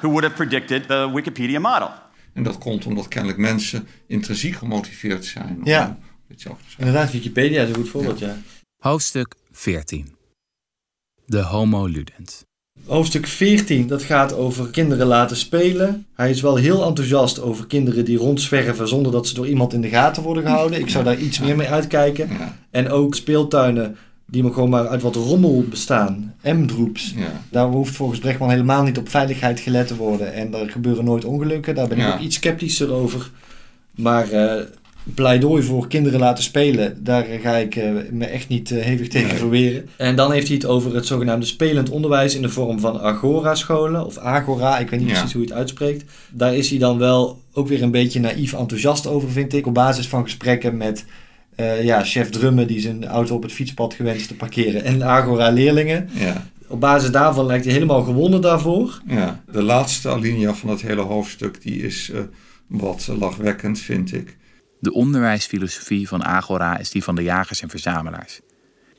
who 0.00 0.08
would 0.08 0.22
have 0.24 0.34
predicted 0.34 0.86
the 0.88 1.10
Wikipedia 1.14 1.58
model. 1.60 1.90
En 2.32 2.42
dat 2.42 2.58
komt 2.58 2.86
omdat 2.86 3.08
kennelijk 3.08 3.38
mensen 3.40 3.88
intrinsiek 4.06 4.54
gemotiveerd 4.54 5.24
zijn. 5.24 5.56
om 5.56 5.66
Ja. 5.66 5.98
dit 6.28 6.40
zelf 6.40 6.56
te 6.56 6.62
zeggen. 6.66 6.84
Inderdaad, 6.86 7.12
Wikipedia 7.12 7.62
is 7.62 7.68
een 7.68 7.74
goed 7.74 7.88
voorbeeld, 7.88 8.18
ja. 8.18 8.36
Hoofdstuk 8.78 9.34
14. 9.50 10.14
De 11.26 11.40
Homo 11.42 11.86
Ludens. 11.86 12.44
Hoofdstuk 12.86 13.26
14, 13.26 13.86
dat 13.86 14.02
gaat 14.02 14.32
over 14.34 14.70
kinderen 14.70 15.06
laten 15.06 15.36
spelen. 15.36 16.06
Hij 16.14 16.30
is 16.30 16.40
wel 16.40 16.56
heel 16.56 16.84
enthousiast 16.84 17.40
over 17.40 17.66
kinderen 17.66 18.04
die 18.04 18.16
rondzwerven 18.18 18.88
zonder 18.88 19.12
dat 19.12 19.28
ze 19.28 19.34
door 19.34 19.48
iemand 19.48 19.72
in 19.72 19.80
de 19.80 19.88
gaten 19.88 20.22
worden 20.22 20.42
gehouden. 20.42 20.80
Ik 20.80 20.88
zou 20.88 21.04
daar 21.04 21.18
iets 21.18 21.38
meer 21.38 21.56
mee 21.56 21.68
uitkijken. 21.68 22.28
Ja, 22.28 22.56
En 22.70 22.90
ook 22.90 23.14
speeltuinen 23.14 23.96
die 24.26 24.42
maar 24.42 24.52
gewoon 24.52 24.70
maar 24.70 24.88
uit 24.88 25.02
wat 25.02 25.14
rommel 25.14 25.64
bestaan. 25.70 26.34
M-droeps. 26.42 27.14
ja. 27.16 27.42
Daar 27.50 27.66
hoeft 27.66 27.94
volgens 27.96 28.18
Brechtman 28.20 28.50
helemaal 28.50 28.82
niet 28.82 28.98
op 28.98 29.08
veiligheid 29.08 29.60
gelet 29.60 29.86
te 29.86 29.96
worden. 29.96 30.32
En 30.32 30.54
er 30.54 30.70
gebeuren 30.70 31.04
nooit 31.04 31.24
ongelukken. 31.24 31.74
Daar 31.74 31.88
ben 31.88 31.98
ik 31.98 32.04
Ja. 32.04 32.14
ook 32.14 32.20
iets 32.20 32.36
sceptischer 32.36 32.92
over. 32.92 33.30
Maar 33.94 34.30
eh, 34.30 34.62
pleidooi 35.14 35.62
voor 35.62 35.88
kinderen 35.88 36.20
laten 36.20 36.44
spelen, 36.44 37.04
daar 37.04 37.24
ga 37.42 37.56
ik 37.56 37.76
eh, 37.76 37.90
me 38.10 38.24
echt 38.26 38.48
niet 38.48 38.70
eh, 38.70 38.82
hevig 38.84 39.08
tegen 39.08 39.28
Nee. 39.28 39.36
verweren. 39.36 39.88
En 39.96 40.16
dan 40.16 40.32
heeft 40.32 40.46
hij 40.46 40.56
het 40.56 40.66
over 40.66 40.94
het 40.94 41.06
zogenaamde 41.06 41.46
spelend 41.46 41.90
onderwijs 41.90 42.34
in 42.34 42.42
de 42.42 42.48
vorm 42.48 42.80
van 42.80 43.00
Agora-scholen. 43.00 44.06
Of 44.06 44.18
Agora, 44.18 44.78
ik 44.78 44.90
weet 44.90 45.00
niet 45.00 45.08
Ja. 45.08 45.14
precies 45.14 45.32
hoe 45.32 45.42
je 45.42 45.48
het 45.48 45.56
uitspreekt. 45.58 46.04
Daar 46.30 46.54
is 46.56 46.70
hij 46.70 46.78
dan 46.78 46.98
wel 46.98 47.40
ook 47.52 47.68
weer 47.68 47.82
een 47.82 47.90
beetje 47.90 48.20
naïef 48.20 48.52
enthousiast 48.52 49.06
over, 49.06 49.30
vind 49.30 49.52
ik. 49.54 49.66
Op 49.66 49.74
basis 49.74 50.08
van 50.08 50.22
gesprekken 50.22 50.76
met 50.76 51.04
eh, 51.56 51.84
ja, 51.84 52.04
chef 52.04 52.30
Drummen 52.30 52.66
die 52.66 52.80
zijn 52.80 53.04
auto 53.06 53.34
op 53.34 53.42
het 53.42 53.52
fietspad 53.52 53.94
gewenst 53.94 54.28
te 54.28 54.34
parkeren. 54.34 54.84
En 54.84 55.02
Agora-leerlingen. 55.02 56.08
ja. 56.12 56.46
Op 56.68 56.80
basis 56.80 57.10
daarvan 57.10 57.46
lijkt 57.46 57.64
hij 57.64 57.74
helemaal 57.74 58.02
gewonnen 58.02 58.40
daarvoor. 58.40 59.00
Ja, 59.06 59.42
de 59.50 59.62
laatste 59.62 60.08
alinea 60.08 60.54
van 60.54 60.68
het 60.68 60.82
hele 60.82 61.00
hoofdstuk 61.00 61.62
die 61.62 61.82
is 61.82 62.10
eh, 62.10 62.20
wat 62.66 63.08
lachwekkend, 63.18 63.78
vind 63.78 64.14
ik. 64.14 64.36
De 64.80 64.92
onderwijsfilosofie 64.92 66.08
van 66.08 66.24
Agora 66.24 66.78
is 66.78 66.90
die 66.90 67.04
van 67.04 67.14
de 67.14 67.22
jagers 67.22 67.62
en 67.62 67.68
verzamelaars. 67.68 68.40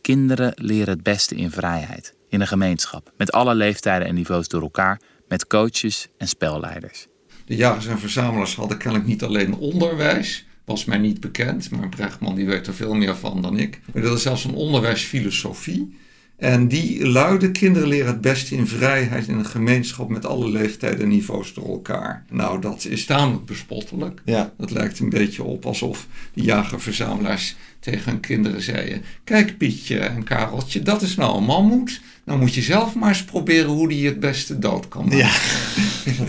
Kinderen 0.01 0.51
leren 0.55 0.89
het 0.93 1.03
beste 1.03 1.35
in 1.35 1.51
vrijheid, 1.51 2.13
in 2.29 2.41
een 2.41 2.47
gemeenschap, 2.47 3.11
met 3.17 3.31
alle 3.31 3.55
leeftijden 3.55 4.07
en 4.07 4.15
niveaus 4.15 4.47
door 4.47 4.61
elkaar, 4.61 5.01
met 5.27 5.47
coaches 5.47 6.07
en 6.17 6.27
spelleiders. 6.27 7.07
De 7.45 7.55
jagers 7.55 7.85
en 7.85 7.99
verzamelaars 7.99 8.55
hadden 8.55 8.77
kennelijk 8.77 9.09
niet 9.09 9.23
alleen 9.23 9.55
onderwijs, 9.55 10.46
was 10.67 10.85
mij 10.85 10.97
niet 10.97 11.19
bekend, 11.19 11.71
maar 11.71 11.89
Brechtman 11.89 12.35
die 12.35 12.45
weet 12.45 12.67
er 12.67 12.73
veel 12.73 12.93
meer 12.93 13.15
van 13.15 13.41
dan 13.41 13.59
ik. 13.59 13.79
Maar 13.93 14.03
dat 14.03 14.17
is 14.17 14.21
zelfs 14.21 14.43
een 14.43 14.53
onderwijsfilosofie. 14.53 15.95
En 16.37 16.67
die 16.67 17.07
luide 17.07 17.51
kinderen 17.51 17.87
leren 17.87 18.07
het 18.07 18.21
beste 18.21 18.55
in 18.55 18.67
vrijheid 18.67 19.27
in 19.27 19.37
een 19.37 19.45
gemeenschap 19.45 20.09
met 20.09 20.25
alle 20.25 20.49
leeftijden 20.49 20.99
en 20.99 21.07
niveaus 21.07 21.53
door 21.53 21.67
elkaar. 21.67 22.25
Nou, 22.29 22.61
dat 22.61 22.85
is 22.85 23.05
tamelijk 23.05 23.45
bespottelijk. 23.45 24.21
Ja. 24.25 24.53
Dat 24.57 24.71
lijkt 24.71 24.99
een 24.99 25.09
beetje 25.09 25.43
op 25.43 25.65
alsof 25.65 26.07
die 26.33 26.43
jagerverzamelaars 26.43 27.55
tegen 27.79 28.11
hun 28.11 28.19
kinderen 28.19 28.61
zeiden: 28.61 29.01
Kijk, 29.23 29.57
Pietje 29.57 29.99
en 29.99 30.23
Kareltje, 30.23 30.81
dat 30.81 31.01
is 31.01 31.15
nou 31.15 31.37
een 31.37 31.45
mammoet. 31.45 32.01
Dan 32.25 32.39
moet 32.39 32.53
je 32.53 32.61
zelf 32.61 32.95
maar 32.95 33.09
eens 33.09 33.23
proberen 33.23 33.69
hoe 33.69 33.87
die 33.89 34.05
het 34.05 34.19
beste 34.19 34.59
dood 34.59 34.87
kan 34.87 35.03
maken. 35.03 35.17
Ja. 35.17 35.31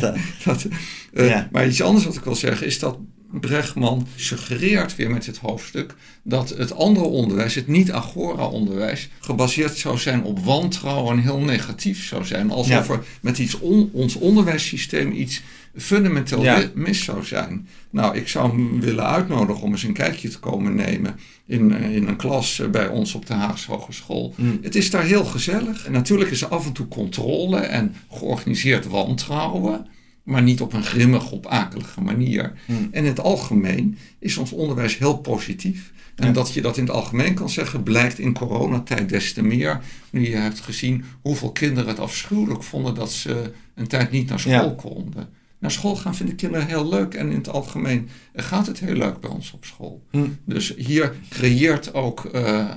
Dat, 0.45 0.67
uh, 1.13 1.29
Ja. 1.29 1.49
Maar 1.53 1.67
iets 1.67 1.83
anders 1.83 2.05
wat 2.05 2.17
ik 2.17 2.25
wil 2.25 2.35
zeggen 2.35 2.67
is 2.67 2.79
dat 2.79 2.99
Brechtman 3.31 4.07
suggereert 4.17 4.97
weer 4.97 5.11
met 5.11 5.25
dit 5.25 5.39
hoofdstuk 5.39 5.95
dat 6.23 6.49
het 6.49 6.73
andere 6.75 7.07
onderwijs, 7.07 7.55
het 7.55 7.67
niet-agora-onderwijs, 7.67 9.09
gebaseerd 9.21 9.77
zou 9.77 9.99
zijn 9.99 10.25
op 10.25 10.39
wantrouwen 10.45 11.17
en 11.17 11.23
heel 11.23 11.41
negatief 11.41 12.07
zou 12.07 12.25
zijn. 12.25 12.51
Alsof 12.51 12.87
Ja. 12.89 12.93
er 12.95 13.05
met 13.21 13.39
iets 13.39 13.59
on- 13.59 13.91
ons 13.93 14.15
onderwijssysteem 14.15 15.13
iets 15.13 15.43
fundamenteel 15.77 16.43
Ja. 16.43 16.71
mis 16.75 17.05
zou 17.05 17.25
zijn. 17.25 17.69
Nou, 17.91 18.17
ik 18.17 18.29
zou 18.29 18.51
hem 18.51 18.81
willen 18.81 19.07
uitnodigen 19.07 19.63
om 19.63 19.71
eens 19.71 19.83
een 19.83 19.93
kijkje 19.93 20.29
te 20.29 20.39
komen 20.39 20.75
nemen 20.75 21.19
in, 21.47 21.75
eh, 21.75 21.95
in 21.97 22.09
een 22.09 22.17
klas 22.17 22.61
eh, 22.61 22.69
bij 22.69 22.89
ons 22.89 23.15
op 23.15 23.27
de 23.27 23.33
Haagse 23.35 23.71
Hogeschool. 23.73 24.35
Mm. 24.37 24.59
Het 24.63 24.75
is 24.75 24.91
daar 24.91 25.05
heel 25.05 25.25
gezellig. 25.25 25.87
En 25.87 25.93
natuurlijk 25.93 26.31
is 26.31 26.43
er 26.43 26.49
af 26.49 26.67
en 26.67 26.73
toe 26.73 26.89
controle 26.89 27.57
en 27.59 27.95
georganiseerd 28.11 28.87
wantrouwen. 28.87 29.87
Maar 30.29 30.43
niet 30.43 30.61
op 30.61 30.73
een 30.73 30.85
grimmige, 30.85 31.35
op 31.35 31.47
akelige 31.47 32.01
manier. 32.01 32.53
Mm. 32.67 32.89
En 32.91 33.03
in 33.03 33.09
het 33.09 33.21
algemeen 33.21 33.99
is 34.19 34.37
ons 34.37 34.53
onderwijs 34.53 34.99
heel 34.99 35.19
positief. 35.19 35.93
En 36.15 36.33
dat 36.33 36.55
je 36.55 36.61
dat 36.61 36.77
in 36.77 36.85
het 36.85 36.93
algemeen 36.93 37.35
kan 37.35 37.51
zeggen, 37.51 37.83
blijkt 37.83 38.19
in 38.19 38.35
coronatijd 38.35 39.09
des 39.09 39.33
te 39.33 39.43
meer. 39.43 39.81
Nu 40.11 40.29
je 40.29 40.37
hebt 40.37 40.61
gezien 40.61 41.05
hoeveel 41.21 41.53
kinderen 41.53 41.89
het 41.89 41.99
afschuwelijk 41.99 42.63
vonden 42.63 42.95
dat 42.95 43.13
ze 43.13 43.53
een 43.75 43.87
tijd 43.87 44.11
niet 44.11 44.29
naar 44.29 44.41
school 44.41 44.53
Ja. 44.53 44.75
konden. 44.77 45.29
Naar 45.59 45.71
school 45.71 45.97
gaan 45.97 46.15
vinden 46.15 46.37
kinderen 46.37 46.67
heel 46.67 46.89
leuk. 46.89 47.15
En 47.15 47.31
in 47.31 47.37
het 47.37 47.49
algemeen 47.49 48.09
gaat 48.35 48.67
het 48.67 48.81
heel 48.81 48.95
leuk 48.95 49.21
bij 49.21 49.31
ons 49.31 49.53
op 49.53 49.65
school. 49.65 50.03
Hm. 50.11 50.27
Dus 50.45 50.75
hier 50.77 51.15
creëert 51.29 51.95
ook 51.95 52.25
eh, 52.25 52.71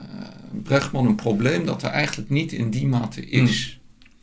Brechtman 0.64 1.06
een 1.06 1.16
probleem 1.16 1.66
dat 1.66 1.84
er 1.84 1.90
eigenlijk 1.90 2.30
niet 2.30 2.52
in 2.52 2.70
die 2.70 2.88
mate 2.88 3.30
is. 3.30 3.81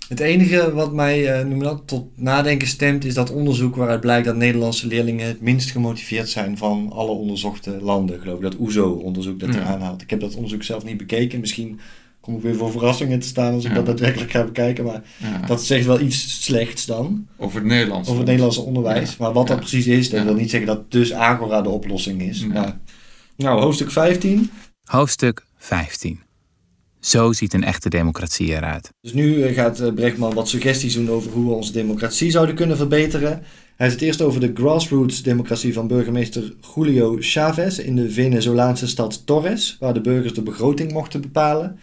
Het 0.08 0.20
enige 0.20 0.72
wat 0.72 0.92
mij 0.92 1.38
eh, 1.38 1.46
noem 1.46 1.62
dat, 1.62 1.82
tot 1.86 2.06
nadenken 2.16 2.68
stemt, 2.68 3.04
is 3.04 3.14
dat 3.14 3.30
onderzoek 3.30 3.76
waaruit 3.76 4.00
blijkt 4.00 4.26
dat 4.26 4.36
Nederlandse 4.36 4.86
leerlingen 4.86 5.26
het 5.26 5.40
minst 5.40 5.70
gemotiveerd 5.70 6.28
zijn 6.28 6.56
van 6.58 6.90
alle 6.92 7.10
onderzochte 7.10 7.78
landen. 7.80 8.20
Geloof 8.20 8.36
ik 8.36 8.42
dat 8.42 8.56
OESO-onderzoek 8.58 9.40
dat 9.40 9.54
Ja. 9.54 9.60
er 9.60 9.66
aanhaalt. 9.66 10.02
Ik 10.02 10.10
heb 10.10 10.20
dat 10.20 10.34
onderzoek 10.34 10.62
zelf 10.62 10.84
niet 10.84 10.96
bekeken. 10.96 11.40
Misschien 11.40 11.80
kom 12.20 12.36
ik 12.36 12.42
weer 12.42 12.54
voor 12.54 12.70
verrassingen 12.70 13.18
te 13.20 13.26
staan 13.26 13.52
als 13.54 13.64
ik 13.64 13.70
Ja. 13.70 13.76
dat 13.76 13.86
daadwerkelijk 13.86 14.30
ga 14.30 14.44
bekijken. 14.44 14.84
Maar 14.84 15.02
Ja, 15.16 15.46
dat 15.46 15.64
zegt 15.64 15.86
wel 15.86 16.00
iets 16.00 16.44
slechts 16.44 16.86
dan 16.86 17.26
over 17.36 17.58
het 17.58 17.68
Nederlands. 17.68 18.06
over 18.08 18.20
het 18.20 18.26
Nederlandse 18.28 18.60
onderwijs. 18.60 19.10
Ja. 19.10 19.16
Maar 19.18 19.32
wat 19.32 19.46
dat 19.46 19.58
precies 19.58 19.86
is, 19.86 20.10
dat 20.10 20.18
Ja. 20.18 20.24
wil 20.26 20.34
niet 20.34 20.50
zeggen 20.50 20.68
dat 20.68 20.90
dus 20.92 21.12
Agora 21.12 21.62
de 21.62 21.68
oplossing 21.68 22.22
is. 22.22 22.40
Ja. 22.40 22.46
Maar, 22.46 22.78
nou, 23.36 23.60
hoofdstuk 23.60 23.90
15. 23.90 24.50
Hoofdstuk 24.84 25.44
15. 25.56 26.20
Zo 27.00 27.32
ziet 27.32 27.54
een 27.54 27.64
echte 27.64 27.88
democratie 27.88 28.48
eruit. 28.48 28.90
Dus 29.00 29.12
nu 29.12 29.42
eh, 29.42 29.54
gaat 29.54 29.80
eh, 29.80 29.92
Brechtman 29.92 30.34
wat 30.34 30.48
suggesties 30.48 30.94
doen 30.94 31.10
over 31.10 31.30
hoe 31.30 31.44
we 31.44 31.52
onze 31.52 31.72
democratie 31.72 32.30
zouden 32.30 32.54
kunnen 32.54 32.76
verbeteren. 32.76 33.30
Hij 33.30 33.86
heeft 33.86 33.92
het 33.92 34.02
eerst 34.02 34.22
over 34.22 34.40
de 34.40 34.50
grassroots 34.54 35.22
democratie 35.22 35.72
van 35.72 35.86
burgemeester 35.86 36.54
Julio 36.74 37.16
Chavez 37.20 37.78
in 37.78 37.96
de 37.96 38.10
Venezolaanse 38.10 38.86
stad 38.86 39.26
Torres, 39.26 39.76
waar 39.80 39.94
de 39.94 40.00
burgers 40.00 40.34
de 40.34 40.42
begroting 40.42 40.92
mochten 40.92 41.20
bepalen. 41.20 41.78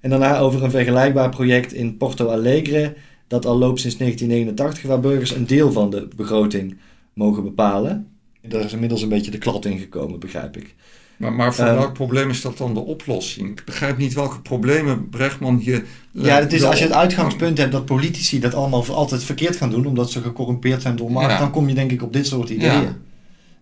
En 0.00 0.10
daarna 0.10 0.38
over 0.38 0.62
een 0.62 0.70
vergelijkbaar 0.70 1.28
project 1.28 1.72
in 1.72 1.96
Porto 1.96 2.28
Alegre, 2.28 2.94
dat 3.26 3.46
al 3.46 3.58
loopt 3.58 3.80
sinds 3.80 3.96
1989, 3.96 4.82
waar 4.88 5.00
burgers 5.00 5.30
een 5.30 5.46
deel 5.46 5.72
van 5.72 5.90
de 5.90 6.08
begroting 6.16 6.78
mogen 7.12 7.42
bepalen. 7.42 8.06
Daar 8.42 8.64
is 8.64 8.72
inmiddels 8.72 9.02
een 9.02 9.08
beetje 9.08 9.30
de 9.30 9.38
klad 9.38 9.64
in 9.64 9.78
gekomen, 9.78 10.20
begrijp 10.20 10.56
ik. 10.56 10.74
Maar, 11.20 11.32
maar 11.32 11.54
voor 11.54 11.64
Ehm. 11.64 11.74
welk 11.74 11.92
probleem 11.92 12.30
is 12.30 12.40
dat 12.40 12.58
dan 12.58 12.74
de 12.74 12.80
oplossing? 12.80 13.48
Ik 13.48 13.62
begrijp 13.64 13.98
niet 13.98 14.12
welke 14.14 14.40
problemen 14.40 15.08
Brechtman 15.08 15.56
hier... 15.58 15.84
Ja, 16.12 16.38
het 16.38 16.52
is, 16.52 16.62
als 16.64 16.78
je 16.78 16.84
het 16.84 16.92
uitgangspunt 16.92 17.58
hebt 17.58 17.72
dat 17.72 17.84
politici 17.84 18.40
dat 18.40 18.54
allemaal 18.54 18.82
voor 18.82 18.94
altijd 18.94 19.24
verkeerd 19.24 19.56
gaan 19.56 19.70
doen, 19.70 19.86
omdat 19.86 20.10
ze 20.10 20.20
gecorrumpeerd 20.20 20.82
zijn 20.82 20.96
door 20.96 21.12
macht, 21.12 21.30
Ja. 21.30 21.38
dan 21.38 21.50
kom 21.50 21.68
je 21.68 21.74
denk 21.74 21.90
ik 21.90 22.02
op 22.02 22.12
dit 22.12 22.26
soort 22.26 22.48
ideeën. 22.50 22.72
Ja. 22.82 22.96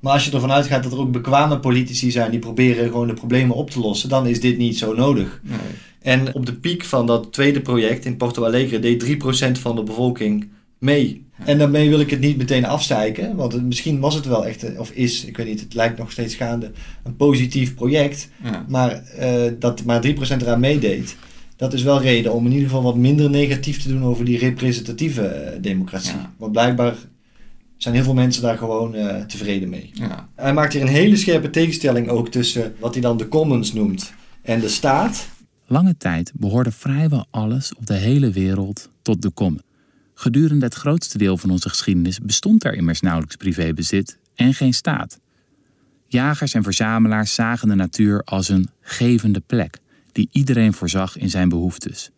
Maar 0.00 0.12
als 0.12 0.24
je 0.24 0.30
ervan 0.32 0.52
uitgaat 0.52 0.82
dat 0.82 0.92
er 0.92 0.98
ook 0.98 1.12
bekwame 1.12 1.58
politici 1.60 2.10
zijn 2.10 2.30
die 2.30 2.40
proberen 2.40 2.84
gewoon 2.88 3.06
de 3.06 3.14
problemen 3.14 3.56
op 3.56 3.70
te 3.70 3.80
lossen, 3.80 4.08
dan 4.08 4.26
is 4.26 4.40
dit 4.40 4.58
niet 4.58 4.78
zo 4.78 4.94
nodig. 4.94 5.40
Nee. 5.42 5.58
En 6.02 6.34
op 6.34 6.46
de 6.46 6.54
piek 6.54 6.84
van 6.84 7.06
dat 7.06 7.32
tweede 7.32 7.60
project 7.60 8.04
in 8.04 8.16
Porto 8.16 8.44
Alegre 8.44 8.78
deed 8.78 8.98
3% 9.56 9.60
van 9.60 9.76
de 9.76 9.82
bevolking 9.82 10.48
mee. 10.78 11.26
En 11.44 11.58
daarmee 11.58 11.88
wil 11.88 12.00
ik 12.00 12.10
het 12.10 12.20
niet 12.20 12.36
meteen 12.36 12.64
afzeiken, 12.64 13.36
want 13.36 13.52
het- 13.52 13.62
misschien 13.62 14.00
was 14.00 14.14
het 14.14 14.26
wel 14.26 14.46
echt, 14.46 14.76
of 14.78 14.90
is, 14.90 15.24
ik 15.24 15.36
weet 15.36 15.46
niet, 15.46 15.60
het 15.60 15.74
lijkt 15.74 15.98
nog 15.98 16.10
steeds 16.10 16.34
gaande, 16.34 16.70
een 17.04 17.16
positief 17.16 17.74
project. 17.74 18.28
Ja. 18.44 18.64
Maar 18.68 18.92
eh, 19.04 19.52
dat 19.58 19.84
maar 19.84 20.00
3% 20.00 20.42
eraan 20.42 20.60
meedeed, 20.60 21.16
dat 21.56 21.72
is 21.72 21.82
wel 21.82 22.00
reden 22.02 22.32
om 22.32 22.44
in 22.46 22.52
ieder 22.52 22.66
geval 22.68 22.82
wat 22.82 22.96
minder 22.96 23.30
negatief 23.30 23.82
te 23.82 23.88
doen 23.88 24.04
over 24.04 24.24
die 24.24 24.38
representatieve 24.38 25.22
eh, 25.26 25.58
democratie. 25.62 26.12
Ja. 26.16 26.32
Want 26.36 26.52
blijkbaar 26.52 26.94
zijn 27.76 27.94
heel 27.94 28.04
veel 28.04 28.14
mensen 28.14 28.42
daar 28.42 28.58
gewoon 28.58 28.94
eh, 28.94 29.24
tevreden 29.24 29.68
mee. 29.68 29.90
Ja. 29.92 30.28
Hij 30.34 30.52
maakt 30.52 30.72
hier 30.72 30.82
een 30.82 30.88
hele 30.88 31.16
scherpe 31.16 31.50
tegenstelling 31.50 32.08
ook 32.08 32.28
tussen 32.28 32.74
wat 32.78 32.92
hij 32.92 33.02
dan 33.02 33.16
de 33.16 33.28
commons 33.28 33.72
noemt 33.72 34.12
en 34.42 34.60
de 34.60 34.68
staat. 34.68 35.28
Lange 35.66 35.96
tijd 35.96 36.32
behoorde 36.34 36.72
vrijwel 36.72 37.26
alles 37.30 37.74
op 37.74 37.86
de 37.86 37.94
hele 37.94 38.30
wereld 38.30 38.88
tot 39.02 39.22
de 39.22 39.32
common. 39.34 39.62
Gedurende 40.20 40.64
het 40.64 40.74
grootste 40.74 41.18
deel 41.18 41.36
van 41.36 41.50
onze 41.50 41.68
geschiedenis 41.68 42.18
bestond 42.18 42.64
er 42.64 42.74
immers 42.74 43.00
nauwelijks 43.00 43.36
privébezit 43.36 44.18
en 44.34 44.54
geen 44.54 44.74
staat. 44.74 45.18
Jagers 46.06 46.54
en 46.54 46.62
verzamelaars 46.62 47.34
zagen 47.34 47.68
de 47.68 47.74
natuur 47.74 48.22
als 48.24 48.48
een 48.48 48.68
gevende 48.80 49.40
plek 49.46 49.78
die 50.12 50.28
iedereen 50.32 50.72
voorzag 50.72 51.16
in 51.16 51.30
zijn 51.30 51.48
behoeftes. 51.48 52.10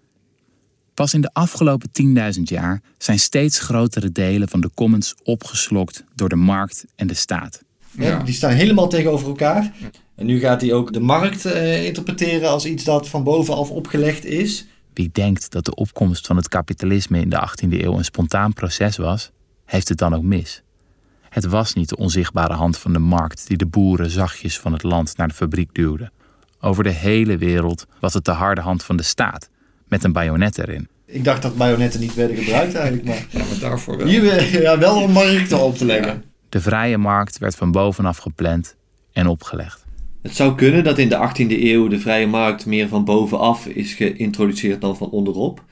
Pas 0.95 1.15
in 1.15 1.21
de 1.21 1.31
afgelopen 1.33 1.91
10.000 2.37 2.43
jaar 2.43 2.83
zijn 2.99 3.19
steeds 3.19 3.59
grotere 3.59 4.13
delen 4.13 4.49
van 4.49 4.61
de 4.61 4.71
commons 4.75 5.15
opgeslokt 5.23 6.05
door 6.15 6.29
de 6.29 6.37
markt 6.37 6.85
en 6.97 7.07
de 7.07 7.15
staat. 7.15 7.63
Ja. 7.91 8.23
Die 8.23 8.35
staan 8.35 8.53
helemaal 8.53 8.89
tegenover 8.89 9.27
elkaar. 9.27 9.73
En 10.15 10.27
nu 10.27 10.39
gaat 10.39 10.61
hij 10.61 10.73
ook 10.73 10.93
de 10.93 11.01
markt 11.01 11.45
eh, 11.45 11.85
interpreteren 11.85 12.49
als 12.49 12.67
iets 12.67 12.85
dat 12.85 13.09
van 13.09 13.25
bovenaf 13.25 13.71
opgelegd 13.71 14.25
is. 14.25 14.67
Wie 14.95 15.11
denkt 15.13 15.51
dat 15.51 15.65
de 15.65 15.75
opkomst 15.75 16.27
van 16.27 16.37
het 16.37 16.49
kapitalisme 16.49 17.21
in 17.21 17.29
de 17.29 17.49
18e 17.49 17.69
eeuw 17.69 17.97
een 17.97 18.05
spontaan 18.05 18.53
proces 18.53 18.97
was, 18.97 19.31
heeft 19.65 19.89
het 19.89 19.99
dan 19.99 20.15
ook 20.15 20.23
mis. 20.23 20.63
Het 21.29 21.45
was 21.45 21.75
niet 21.75 21.89
de 21.89 21.97
onzichtbare 21.97 22.55
hand 22.55 22.79
van 22.79 22.93
de 22.93 22.99
markt 22.99 23.47
die 23.47 23.57
de 23.57 23.67
boeren 23.67 24.11
zachtjes 24.11 24.59
van 24.59 24.73
het 24.73 24.83
land 24.83 25.17
naar 25.17 25.29
de 25.29 25.35
fabriek 25.35 25.75
duwde. 25.75 26.11
Over 26.61 26.85
de 26.85 26.91
hele 26.91 27.39
wereld 27.39 27.87
was 28.01 28.15
het 28.15 28.25
de 28.25 28.31
harde 28.31 28.61
hand 28.61 28.85
van 28.85 28.97
de 28.97 29.03
staat, 29.03 29.49
met 29.89 30.05
een 30.05 30.13
bajonet 30.13 30.59
erin. 30.59 30.89
Ik 31.05 31.25
dacht 31.25 31.43
dat 31.43 31.57
bajonetten 31.57 32.01
niet 32.01 32.15
werden 32.15 32.37
gebruikt 32.37 32.75
eigenlijk, 32.75 33.07
maar 33.07 33.27
ja, 33.31 33.39
maar 33.39 33.59
daarvoor 33.61 33.97
wel. 33.97 34.07
hier 34.07 34.61
ja, 34.63 34.79
wel 34.79 35.03
om 35.03 35.13
markten 35.13 35.61
op 35.61 35.77
te 35.77 35.85
leggen. 35.85 36.25
De 36.49 36.61
vrije 36.61 36.99
markt 36.99 37.39
werd 37.39 37.57
van 37.57 37.71
bovenaf 37.71 38.19
gepland 38.19 38.77
en 39.13 39.27
opgelegd. 39.27 39.80
Het 40.23 40.37
zou 40.37 40.55
kunnen 40.55 40.85
dat 40.85 40.99
in 40.99 41.09
de 41.09 41.29
18e 41.29 41.63
eeuw 41.63 41.89
de 41.89 41.99
vrije 41.99 42.27
markt 42.27 42.67
meer 42.67 42.89
van 42.89 43.05
bovenaf 43.05 43.67
is 43.67 43.95
geïntroduceerd 43.95 44.81
dan 44.81 44.97
van 44.97 45.11
onderop. 45.11 45.65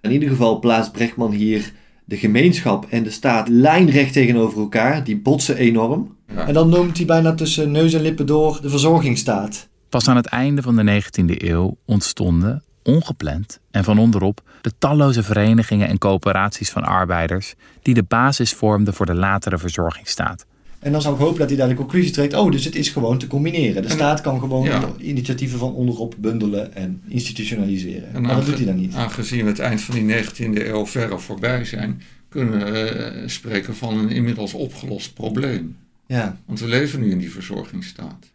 In 0.00 0.10
ieder 0.10 0.28
geval 0.28 0.58
plaatst 0.58 0.92
Brechtman 0.92 1.30
hier 1.30 1.72
de 2.04 2.16
gemeenschap 2.16 2.86
en 2.90 3.02
de 3.02 3.10
staat 3.10 3.48
lijnrecht 3.48 4.12
tegenover 4.12 4.58
elkaar. 4.58 5.04
Die 5.04 5.16
botsen 5.16 5.56
enorm. 5.56 6.16
Ja. 6.34 6.46
En 6.46 6.54
dan 6.54 6.68
noemt 6.68 6.96
hij 6.96 7.06
bijna 7.06 7.34
tussen 7.34 7.70
neus 7.70 7.92
en 7.92 8.00
lippen 8.00 8.26
door 8.26 8.58
de 8.62 8.70
verzorgingsstaat. 8.70 9.68
Pas 9.88 10.08
aan 10.08 10.16
het 10.16 10.26
einde 10.26 10.62
van 10.62 10.76
de 10.76 11.02
19e 11.02 11.42
eeuw 11.42 11.76
ontstonden, 11.84 12.62
ongepland 12.82 13.60
en 13.70 13.84
van 13.84 13.98
onderop, 13.98 14.42
de 14.60 14.72
talloze 14.78 15.22
verenigingen 15.22 15.88
en 15.88 15.98
coöperaties 15.98 16.70
van 16.70 16.84
arbeiders 16.84 17.54
die 17.82 17.94
de 17.94 18.02
basis 18.02 18.52
vormden 18.52 18.94
voor 18.94 19.06
de 19.06 19.14
latere 19.14 19.58
verzorgingsstaat. 19.58 20.46
En 20.84 20.92
dan 20.92 21.02
zou 21.02 21.14
ik 21.14 21.20
hopen 21.20 21.38
dat 21.38 21.48
hij 21.48 21.58
daar 21.58 21.68
de 21.68 21.74
conclusie 21.74 22.10
trekt. 22.12 22.34
Oh, 22.34 22.50
dus 22.50 22.64
het 22.64 22.74
is 22.74 22.88
gewoon 22.88 23.18
te 23.18 23.26
combineren. 23.26 23.82
De 23.82 23.88
En- 23.88 23.94
staat 23.94 24.20
kan 24.20 24.40
gewoon 24.40 24.64
ja. 24.64 24.88
initiatieven 24.98 25.58
van 25.58 25.74
onderop 25.74 26.14
bundelen 26.18 26.74
en 26.74 27.02
institutionaliseren. 27.08 28.14
En 28.14 28.22
maar 28.22 28.34
dat 28.36 28.46
doet 28.46 28.56
hij 28.56 28.64
dan 28.66 28.76
niet. 28.76 28.94
Aangezien 28.94 29.44
we 29.44 29.50
het 29.50 29.58
eind 29.58 29.80
van 29.80 29.94
die 29.94 30.04
19e 30.24 30.66
eeuw 30.66 30.86
verre 30.86 31.18
voorbij 31.18 31.64
zijn, 31.64 32.02
kunnen 32.28 32.72
we 32.72 32.78
eh, 32.80 33.28
spreken 33.28 33.76
van 33.76 33.98
een 33.98 34.08
inmiddels 34.08 34.54
opgelost 34.54 35.14
probleem. 35.14 35.76
Ja. 36.06 36.36
Want 36.46 36.60
we 36.60 36.66
leven 36.66 37.00
nu 37.00 37.10
in 37.10 37.18
die 37.18 37.32
verzorgingsstaat. 37.32 38.30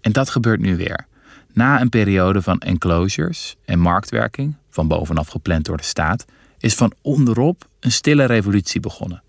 En 0.00 0.12
dat 0.12 0.30
gebeurt 0.30 0.60
nu 0.60 0.76
weer. 0.76 1.06
Na 1.52 1.80
een 1.80 1.88
periode 1.88 2.42
van 2.42 2.60
enclosures 2.60 3.56
en 3.64 3.78
marktwerking, 3.78 4.54
van 4.70 4.88
bovenaf 4.88 5.28
gepland 5.28 5.64
door 5.64 5.76
de 5.76 5.82
staat, 5.82 6.24
is 6.58 6.74
van 6.74 6.92
onderop 7.02 7.68
een 7.80 7.92
stille 7.92 8.24
revolutie 8.24 8.80
begonnen. 8.80 9.22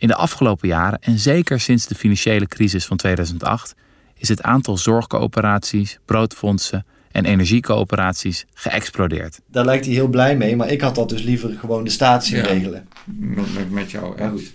In 0.00 0.08
de 0.08 0.14
afgelopen 0.14 0.68
jaren, 0.68 0.98
en 1.02 1.18
zeker 1.18 1.60
sinds 1.60 1.86
de 1.86 1.94
financiële 1.94 2.46
crisis 2.46 2.86
van 2.86 2.96
2008, 2.96 3.74
is 4.16 4.28
het 4.28 4.42
aantal 4.42 4.76
zorgcoöperaties, 4.78 5.98
broodfondsen 6.04 6.86
en 7.10 7.24
energiecoöperaties 7.24 8.46
geëxplodeerd. 8.54 9.40
Daar 9.46 9.64
lijkt 9.64 9.84
hij 9.84 9.94
heel 9.94 10.08
blij 10.08 10.36
mee, 10.36 10.56
maar 10.56 10.68
ik 10.68 10.80
had 10.80 10.94
dat 10.94 11.08
dus 11.08 11.22
liever 11.22 11.56
gewoon 11.58 11.84
de 11.84 11.90
staat 11.90 12.24
zien 12.24 12.36
Ja. 12.38 12.42
regelen. 12.46 12.88
Met, 13.18 13.70
met, 13.70 13.90
jou 13.90 14.16
eens. 14.16 14.30
goed. 14.30 14.52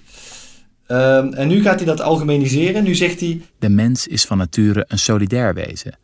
Ehm, 0.87 1.33
en 1.33 1.47
nu 1.47 1.61
gaat 1.61 1.75
hij 1.75 1.85
dat 1.85 2.01
algemeniseren. 2.01 2.83
Nu 2.83 2.95
zegt 2.95 3.19
hij, 3.19 3.41
De 3.59 3.69
mens 3.69 4.07
is 4.07 4.25
van 4.25 4.37
nature 4.37 4.85
een 4.87 4.99
solidair 4.99 5.53
wezen. 5.53 5.97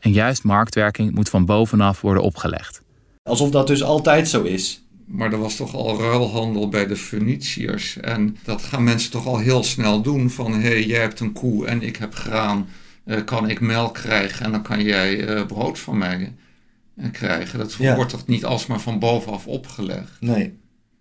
En 0.00 0.12
juist 0.12 0.42
marktwerking 0.44 1.14
moet 1.14 1.28
van 1.28 1.44
bovenaf 1.44 2.00
worden 2.00 2.22
opgelegd. 2.22 2.82
alsof 3.22 3.50
dat 3.50 3.66
dus 3.66 3.82
altijd 3.82 4.28
zo 4.28 4.42
is. 4.42 4.82
Maar 5.08 5.32
er 5.32 5.38
was 5.38 5.56
toch 5.56 5.74
al 5.74 6.00
ruilhandel 6.00 6.68
bij 6.68 6.86
de 6.86 6.96
Feniciërs. 6.96 7.96
En 8.00 8.36
dat 8.44 8.62
gaan 8.62 8.84
mensen 8.84 9.10
toch 9.10 9.26
al 9.26 9.38
heel 9.38 9.64
snel 9.64 10.00
doen. 10.02 10.30
Van 10.30 10.52
hé, 10.52 10.60
hey, 10.68 10.84
jij 10.84 11.00
hebt 11.00 11.20
een 11.20 11.32
koe 11.32 11.66
en 11.66 11.82
ik 11.82 11.96
heb 11.96 12.14
graan. 12.14 12.66
Eh, 13.04 13.24
kan 13.24 13.48
ik 13.48 13.60
melk 13.60 13.94
krijgen 13.94 14.44
en 14.44 14.50
dan 14.52 14.62
kan 14.62 14.82
jij 14.82 15.26
eh, 15.26 15.46
brood 15.46 15.78
van 15.78 15.98
mij 15.98 16.32
eh, 16.96 17.10
krijgen. 17.12 17.58
Dat 17.58 17.74
Ja. 17.78 17.94
wordt 17.94 18.10
toch 18.10 18.26
niet 18.26 18.44
alsmaar 18.44 18.80
van 18.80 18.98
bovenaf 18.98 19.46
opgelegd. 19.46 20.16
Nee. 20.20 20.52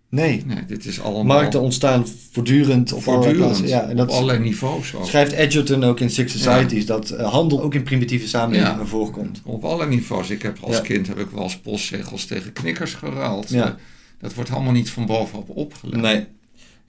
Nee. 0.09 0.43
Nee, 0.45 0.65
dit 0.67 0.85
is 0.85 1.01
allemaal 1.01 1.23
Markten 1.23 1.61
ontstaan 1.61 2.05
voortdurend 2.31 2.93
op 2.93 3.07
allerlei 3.07 3.23
voortdurend. 3.35 3.57
plaatsen. 3.59 3.77
Ja, 3.77 3.89
en 3.89 3.95
dat 3.95 4.07
op 4.09 4.13
allerlei 4.15 4.39
niveaus 4.39 4.95
ook. 4.95 5.05
schrijft 5.05 5.31
Edgerton 5.31 5.83
ook 5.83 5.99
in 5.99 6.09
Six 6.09 6.31
Societies. 6.31 6.85
Dat 6.85 7.09
handel 7.09 7.61
ook 7.61 7.73
in 7.73 7.83
primitieve 7.83 8.27
samenlevingen 8.27 8.79
Ja. 8.79 8.85
voorkomt. 8.85 9.41
Op 9.43 9.63
allerlei 9.63 9.89
niveaus. 9.89 10.29
Ik 10.29 10.41
heb 10.41 10.57
als 10.61 10.81
kind 10.81 11.07
heb 11.07 11.19
ik 11.19 11.29
wel 11.29 11.43
eens 11.43 11.57
postzegels 11.57 12.25
tegen 12.25 12.53
knikkers 12.53 12.93
geruild. 12.93 13.49
Ja. 13.49 13.75
Dat 14.19 14.33
wordt 14.33 14.51
allemaal 14.51 14.73
niet 14.73 14.89
van 14.89 15.05
bovenop 15.05 15.49
opgelegd. 15.49 16.01
Nee. 16.01 16.25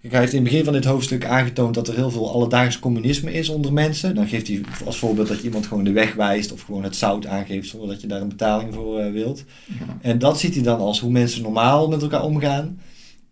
Kijk, 0.01 0.13
hij 0.13 0.21
heeft 0.21 0.33
in 0.33 0.41
het 0.43 0.49
begin 0.51 0.65
van 0.65 0.73
dit 0.73 0.85
hoofdstuk 0.85 1.25
aangetoond 1.25 1.75
dat 1.75 1.89
er 1.89 1.95
heel 1.95 2.11
veel 2.11 2.33
alledaags 2.33 2.79
communisme 2.79 3.33
is 3.33 3.49
onder 3.49 3.73
mensen. 3.73 4.15
Dan 4.15 4.27
geeft 4.29 4.49
hij 4.49 4.61
als 4.85 4.99
voorbeeld 4.99 5.29
dat 5.29 5.39
je 5.39 5.45
iemand 5.45 5.67
gewoon 5.67 5.85
de 5.85 5.93
weg 5.93 6.15
wijst 6.15 6.53
of 6.53 6.63
gewoon 6.63 6.83
het 6.83 6.97
zout 6.97 7.27
aangeeft 7.27 7.69
zonder 7.69 7.89
dat 7.89 8.01
je 8.01 8.07
daar 8.07 8.21
een 8.21 8.29
betaling 8.29 8.75
voor 8.75 8.99
eh, 8.99 9.13
wilt. 9.13 9.45
Ja. 9.67 9.75
En 10.01 10.19
dat 10.19 10.39
ziet 10.39 10.55
hij 10.55 10.63
dan 10.63 10.81
als 10.81 11.01
hoe 11.01 11.11
mensen 11.11 11.43
normaal 11.43 11.89
met 11.89 12.03
elkaar 12.03 12.23
omgaan. 12.23 12.81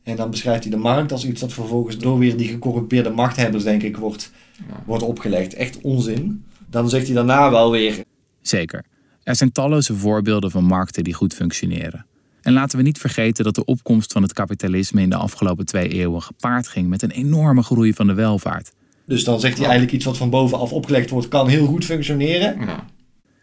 En 0.02 0.16
dan 0.16 0.30
beschrijft 0.30 0.62
hij 0.62 0.72
de 0.72 0.78
markt 0.78 1.12
als 1.12 1.24
iets 1.26 1.40
dat 1.40 1.52
vervolgens 1.52 1.98
door 1.98 2.18
weer 2.18 2.36
die 2.36 2.48
gecorrumpeerde 2.48 3.10
machthebbers, 3.10 3.64
denk 3.64 3.82
ik, 3.82 3.96
wordt, 3.96 4.30
Ja. 4.68 4.82
wordt 4.86 5.02
opgelegd. 5.02 5.54
Echt 5.54 5.80
onzin. 5.80 6.44
Dan 6.70 6.88
zegt 6.88 7.06
hij 7.06 7.14
daarna 7.14 7.50
wel 7.50 7.70
weer, 7.70 8.04
Zeker, 8.42 8.84
er 9.22 9.36
zijn 9.36 9.52
talloze 9.52 9.94
voorbeelden 9.94 10.50
van 10.50 10.64
markten 10.64 11.04
die 11.04 11.14
goed 11.14 11.34
functioneren. 11.34 12.06
En 12.46 12.52
laten 12.52 12.78
we 12.78 12.84
niet 12.84 12.98
vergeten 12.98 13.44
dat 13.44 13.54
de 13.54 13.64
opkomst 13.64 14.12
van 14.12 14.22
het 14.22 14.32
kapitalisme 14.32 15.00
in 15.00 15.10
de 15.10 15.16
afgelopen 15.16 15.66
twee 15.66 15.88
eeuwen 15.88 16.22
gepaard 16.22 16.68
ging 16.68 16.88
met 16.88 17.02
een 17.02 17.10
enorme 17.10 17.62
groei 17.62 17.92
van 17.92 18.06
de 18.06 18.14
welvaart. 18.14 18.72
dus 19.06 19.24
dan 19.24 19.40
zegt 19.40 19.56
hij 19.56 19.66
eigenlijk 19.66 19.96
iets 19.96 20.04
wat 20.04 20.16
van 20.16 20.30
bovenaf 20.30 20.72
opgelegd 20.72 21.10
wordt, 21.10 21.28
kan 21.28 21.48
heel 21.48 21.66
goed 21.66 21.84
functioneren. 21.84 22.60
Ja. 22.60 22.84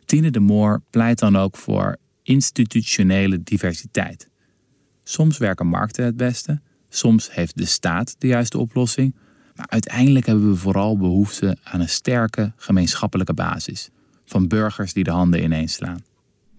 Tine 0.05 0.31
de 0.31 0.39
Moor 0.39 0.81
pleit 0.89 1.19
dan 1.19 1.37
ook 1.37 1.57
voor 1.57 1.97
institutionele 2.21 3.43
diversiteit. 3.43 4.29
Soms 5.03 5.37
werken 5.37 5.67
markten 5.67 6.05
het 6.05 6.17
beste, 6.17 6.61
soms 6.89 7.33
heeft 7.33 7.57
de 7.57 7.65
staat 7.65 8.15
de 8.17 8.27
juiste 8.27 8.57
oplossing, 8.57 9.15
maar 9.55 9.67
uiteindelijk 9.69 10.25
hebben 10.25 10.49
we 10.49 10.55
vooral 10.55 10.97
behoefte 10.97 11.57
aan 11.63 11.79
een 11.79 11.89
sterke 11.89 12.53
gemeenschappelijke 12.55 13.33
basis. 13.33 13.89
Van 14.25 14.47
burgers 14.47 14.93
die 14.93 15.03
de 15.03 15.11
handen 15.11 15.43
ineens 15.43 15.73
slaan. 15.73 16.03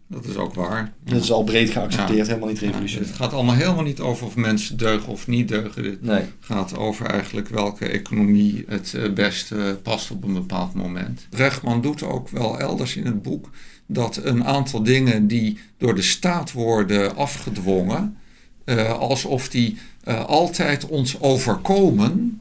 Dat 0.07 0.25
is 0.25 0.37
ook 0.37 0.55
waar. 0.55 0.93
Dat 1.05 1.23
is 1.23 1.33
al 1.33 1.45
breed 1.45 1.71
geaccepteerd, 1.71 2.19
Ja. 2.19 2.25
helemaal 2.25 2.49
niet 2.49 2.59
Ja, 2.61 2.67
revolutionair. 2.67 3.09
het 3.09 3.17
gaat 3.17 3.33
allemaal 3.33 3.55
helemaal 3.55 3.83
niet 3.83 4.01
over 4.01 4.27
of 4.27 4.37
mensen 4.37 4.77
deugen 4.77 5.13
of 5.13 5.27
niet 5.27 5.49
deugen. 5.49 5.99
Nee. 6.01 6.23
gaat 6.41 6.77
over 6.77 7.07
eigenlijk 7.07 7.49
welke 7.49 7.87
economie 7.89 8.65
het 8.69 8.95
eh, 8.95 9.13
beste 9.13 9.79
past 9.83 10.11
op 10.11 10.25
een 10.25 10.33
bepaald 10.33 10.75
moment. 10.75 11.27
Brechtman 11.31 11.81
doet 11.81 12.03
ook 12.03 12.29
wel 12.29 12.61
elders 12.61 12.97
in 12.97 13.07
het 13.07 13.23
boek 13.23 13.51
dat 13.87 14.21
een 14.23 14.45
aantal 14.45 14.83
dingen 14.83 15.27
die 15.27 15.59
door 15.79 15.95
de 15.95 16.03
staat 16.03 16.53
worden 16.53 17.17
afgedwongen, 17.17 18.17
eh, 18.65 18.93
alsof 18.99 19.49
die 19.49 19.79
eh, 20.05 20.25
altijd 20.25 20.87
ons 20.87 21.21
overkomen, 21.21 22.39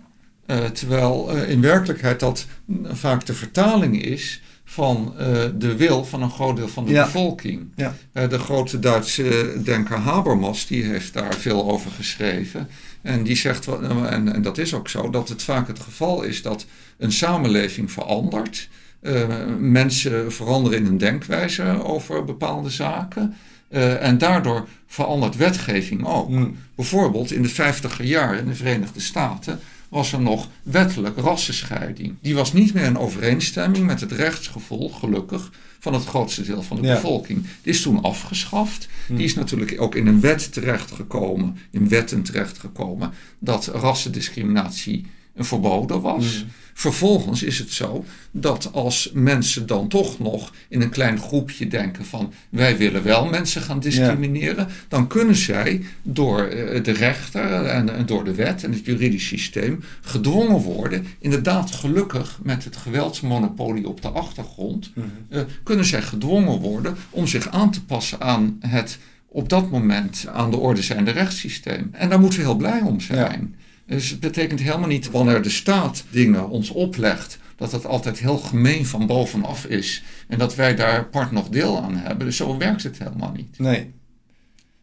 terwijl 0.74 1.30
in 1.30 1.62
werkelijkheid 1.62 2.20
dat 2.20 2.46
mm, 2.66 2.86
vaak 2.96 3.26
de 3.26 3.34
vertaling 3.34 4.02
is 4.04 4.42
van 4.66 5.14
eh, 5.18 5.28
de 5.56 5.76
wil 5.76 6.06
van 6.06 6.22
een 6.22 6.32
groot 6.32 6.56
deel 6.56 6.68
van 6.68 6.86
de 6.86 6.92
Ja. 6.92 7.04
bevolking. 7.04 7.72
Ja. 7.76 7.96
Eh, 8.12 8.30
de 8.30 8.40
grote 8.40 8.80
Duitse 8.80 9.54
denker 9.64 9.98
Habermas 9.98 10.68
die 10.68 10.84
heeft 10.84 11.14
daar 11.14 11.34
veel 11.36 11.72
over 11.72 11.92
geschreven. 11.92 12.68
En 13.02 13.24
die 13.24 13.36
zegt, 13.36 13.66
wel- 13.66 14.08
en, 14.08 14.34
en 14.34 14.42
dat 14.42 14.58
is 14.58 14.74
ook 14.74 14.90
zo, 14.90 15.10
dat 15.10 15.30
het 15.30 15.44
vaak 15.44 15.68
het 15.68 15.80
geval 15.80 16.22
is 16.24 16.42
dat 16.42 16.66
een 16.98 17.12
samenleving 17.12 17.92
verandert. 17.92 18.70
Eh, 19.02 19.24
mensen 19.60 20.32
veranderen 20.34 20.78
in 20.80 20.86
hun 20.86 20.98
denkwijze 20.98 21.84
over 21.84 22.26
bepaalde 22.26 22.70
zaken. 22.70 23.34
Eh, 23.70 24.04
en 24.08 24.18
daardoor 24.18 24.68
verandert 24.88 25.36
wetgeving 25.36 26.06
ook. 26.08 26.30
Mm. 26.30 26.56
Bijvoorbeeld 26.76 27.32
in 27.32 27.42
de 27.42 27.50
50er 27.50 28.04
jaren 28.04 28.40
in 28.40 28.46
de 28.48 28.56
Verenigde 28.56 29.00
Staten 29.00 29.60
was 29.94 30.14
er 30.14 30.22
nog 30.22 30.48
wettelijk 30.64 31.18
rassenscheiding. 31.18 32.16
Die 32.22 32.36
was 32.36 32.54
niet 32.54 32.74
meer 32.74 32.84
in 32.84 32.98
overeenstemming 32.98 33.86
met 33.86 34.00
het 34.00 34.12
rechtsgevoel, 34.12 34.90
gelukkig, 34.90 35.52
van 35.80 35.94
het 35.94 36.06
grootste 36.06 36.44
deel 36.44 36.62
van 36.64 36.82
de 36.82 36.88
Ja. 36.88 36.94
bevolking. 36.94 37.42
Die 37.62 37.74
is 37.74 37.82
toen 37.82 38.02
afgeschaft. 38.02 38.88
Hmm. 39.08 39.16
Die 39.16 39.26
is 39.26 39.36
natuurlijk 39.36 39.82
ook 39.82 39.96
in 39.96 40.08
een 40.08 40.20
wet 40.20 40.54
terechtgekomen, 40.54 41.58
in 41.72 41.88
wetten 41.90 42.24
terechtgekomen, 42.24 43.12
dat 43.40 43.66
rassendiscriminatie 43.68 45.06
verboden 45.36 46.02
was. 46.02 46.36
Hmm. 46.36 46.52
Vervolgens 46.74 47.44
is 47.44 47.60
het 47.60 47.72
zo 47.72 48.06
dat 48.32 48.70
als 48.74 49.10
mensen 49.14 49.68
dan 49.68 49.88
toch 49.88 50.20
nog 50.20 50.54
in 50.68 50.82
een 50.82 50.90
klein 50.90 51.20
groepje 51.20 51.68
denken 51.68 52.06
van 52.06 52.34
wij 52.50 52.78
willen 52.78 53.04
wel 53.04 53.26
mensen 53.26 53.62
gaan 53.62 53.80
discrimineren, 53.80 54.68
dan 54.88 55.08
kunnen 55.08 55.36
zij 55.36 55.84
door 56.02 56.44
eh, 56.44 56.84
de 56.84 56.92
rechter 56.92 57.66
en, 57.66 58.06
door 58.06 58.24
de 58.24 58.36
wet 58.36 58.64
en 58.64 58.72
het 58.72 58.86
juridisch 58.86 59.28
systeem 59.28 59.84
gedwongen 60.02 60.62
worden, 60.62 61.06
inderdaad 61.20 61.72
gelukkig 61.72 62.40
met 62.44 62.64
het 62.64 62.76
geweldsmonopolie 62.76 63.88
op 63.88 64.02
de 64.02 64.10
achtergrond, 64.10 64.92
eh, 65.30 65.42
kunnen 65.64 65.86
zij 65.86 66.02
gedwongen 66.02 66.60
worden 66.60 66.96
om 67.10 67.28
zich 67.28 67.48
aan 67.50 67.72
te 67.72 67.84
passen 67.86 68.22
aan 68.22 68.58
het 68.60 68.98
op 69.28 69.50
dat 69.50 69.72
moment 69.72 70.28
aan 70.34 70.52
de 70.52 70.58
orde 70.58 70.82
zijnde 70.82 71.12
rechtssysteem. 71.12 71.90
En 71.92 72.10
daar 72.10 72.20
moeten 72.20 72.40
we 72.40 72.46
heel 72.46 72.56
blij 72.56 72.82
om 72.82 73.00
zijn. 73.00 73.56
Dus 73.94 74.10
het 74.10 74.20
betekent 74.20 74.60
helemaal 74.60 74.88
niet 74.88 75.12
wanneer 75.12 75.42
de 75.42 75.50
staat 75.50 76.04
dingen 76.10 76.50
ons 76.50 76.70
oplegt, 76.70 77.38
dat 77.56 77.72
het 77.72 77.86
altijd 77.86 78.20
heel 78.20 78.38
gemeen 78.38 78.86
van 78.86 79.08
bovenaf 79.08 79.66
is. 79.66 80.04
En 80.28 80.38
dat 80.38 80.56
wij 80.56 80.76
daar 80.76 81.06
part 81.06 81.32
nog 81.32 81.50
deel 81.50 81.82
aan 81.82 81.96
hebben. 81.96 82.26
Dus 82.26 82.38
zo 82.38 82.58
werkt 82.58 82.84
het 82.84 82.98
helemaal 83.00 83.32
niet. 83.36 83.60
Nee. 83.60 83.92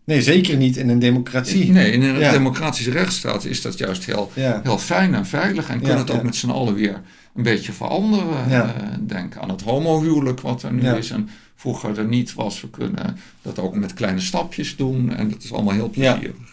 Nee, 0.05 0.23
zeker 0.23 0.57
niet 0.57 0.77
in 0.77 0.88
een 0.88 0.99
democratie. 0.99 1.70
Nee, 1.70 1.92
in 1.92 2.03
een 2.03 2.18
Ja. 2.18 2.31
democratische 2.33 2.90
rechtsstaat 2.90 3.44
is 3.44 3.62
dat 3.62 3.79
juist 3.79 4.05
heel, 4.05 4.31
Ja. 4.35 4.61
heel 4.62 4.79
fijn 4.79 5.14
en 5.14 5.27
veilig. 5.27 5.68
En 5.68 5.77
kunnen 5.79 5.96
Ja, 5.96 6.03
het 6.03 6.11
ook 6.11 6.23
met 6.23 6.37
z'n 6.37 6.51
allen 6.51 6.75
weer 6.75 7.01
een 7.35 7.42
beetje 7.42 7.73
veranderen. 7.73 8.51
Eh, 8.51 8.68
denk 9.01 9.37
aan 9.37 9.49
het 9.51 9.62
homohuwelijk 9.62 10.40
wat 10.40 10.62
er 10.62 10.73
nu 10.73 10.88
is 10.88 11.11
en 11.11 11.29
vroeger 11.57 11.99
er 11.99 12.05
niet 12.05 12.35
was. 12.35 12.61
We 12.61 12.70
kunnen 12.70 13.16
dat 13.42 13.59
ook 13.59 13.75
met 13.75 13.94
kleine 13.94 14.20
stapjes 14.20 14.77
doen. 14.77 15.14
En 15.16 15.31
dat 15.31 15.42
is 15.42 15.53
allemaal 15.53 15.75
heel 15.75 15.90
Ja. 15.92 16.12
plezierig. 16.14 16.49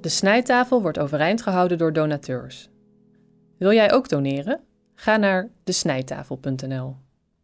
De 0.00 0.08
snijtafel 0.08 0.82
wordt 0.82 0.98
overeind 0.98 1.42
gehouden 1.42 1.78
door 1.78 1.92
donateurs. 1.92 2.68
Wil 3.58 3.72
jij 3.72 3.92
ook 3.92 4.08
doneren? 4.08 4.60
Ga 4.94 5.16
naar 5.16 5.50
desnijtafel.nl. 5.64 6.96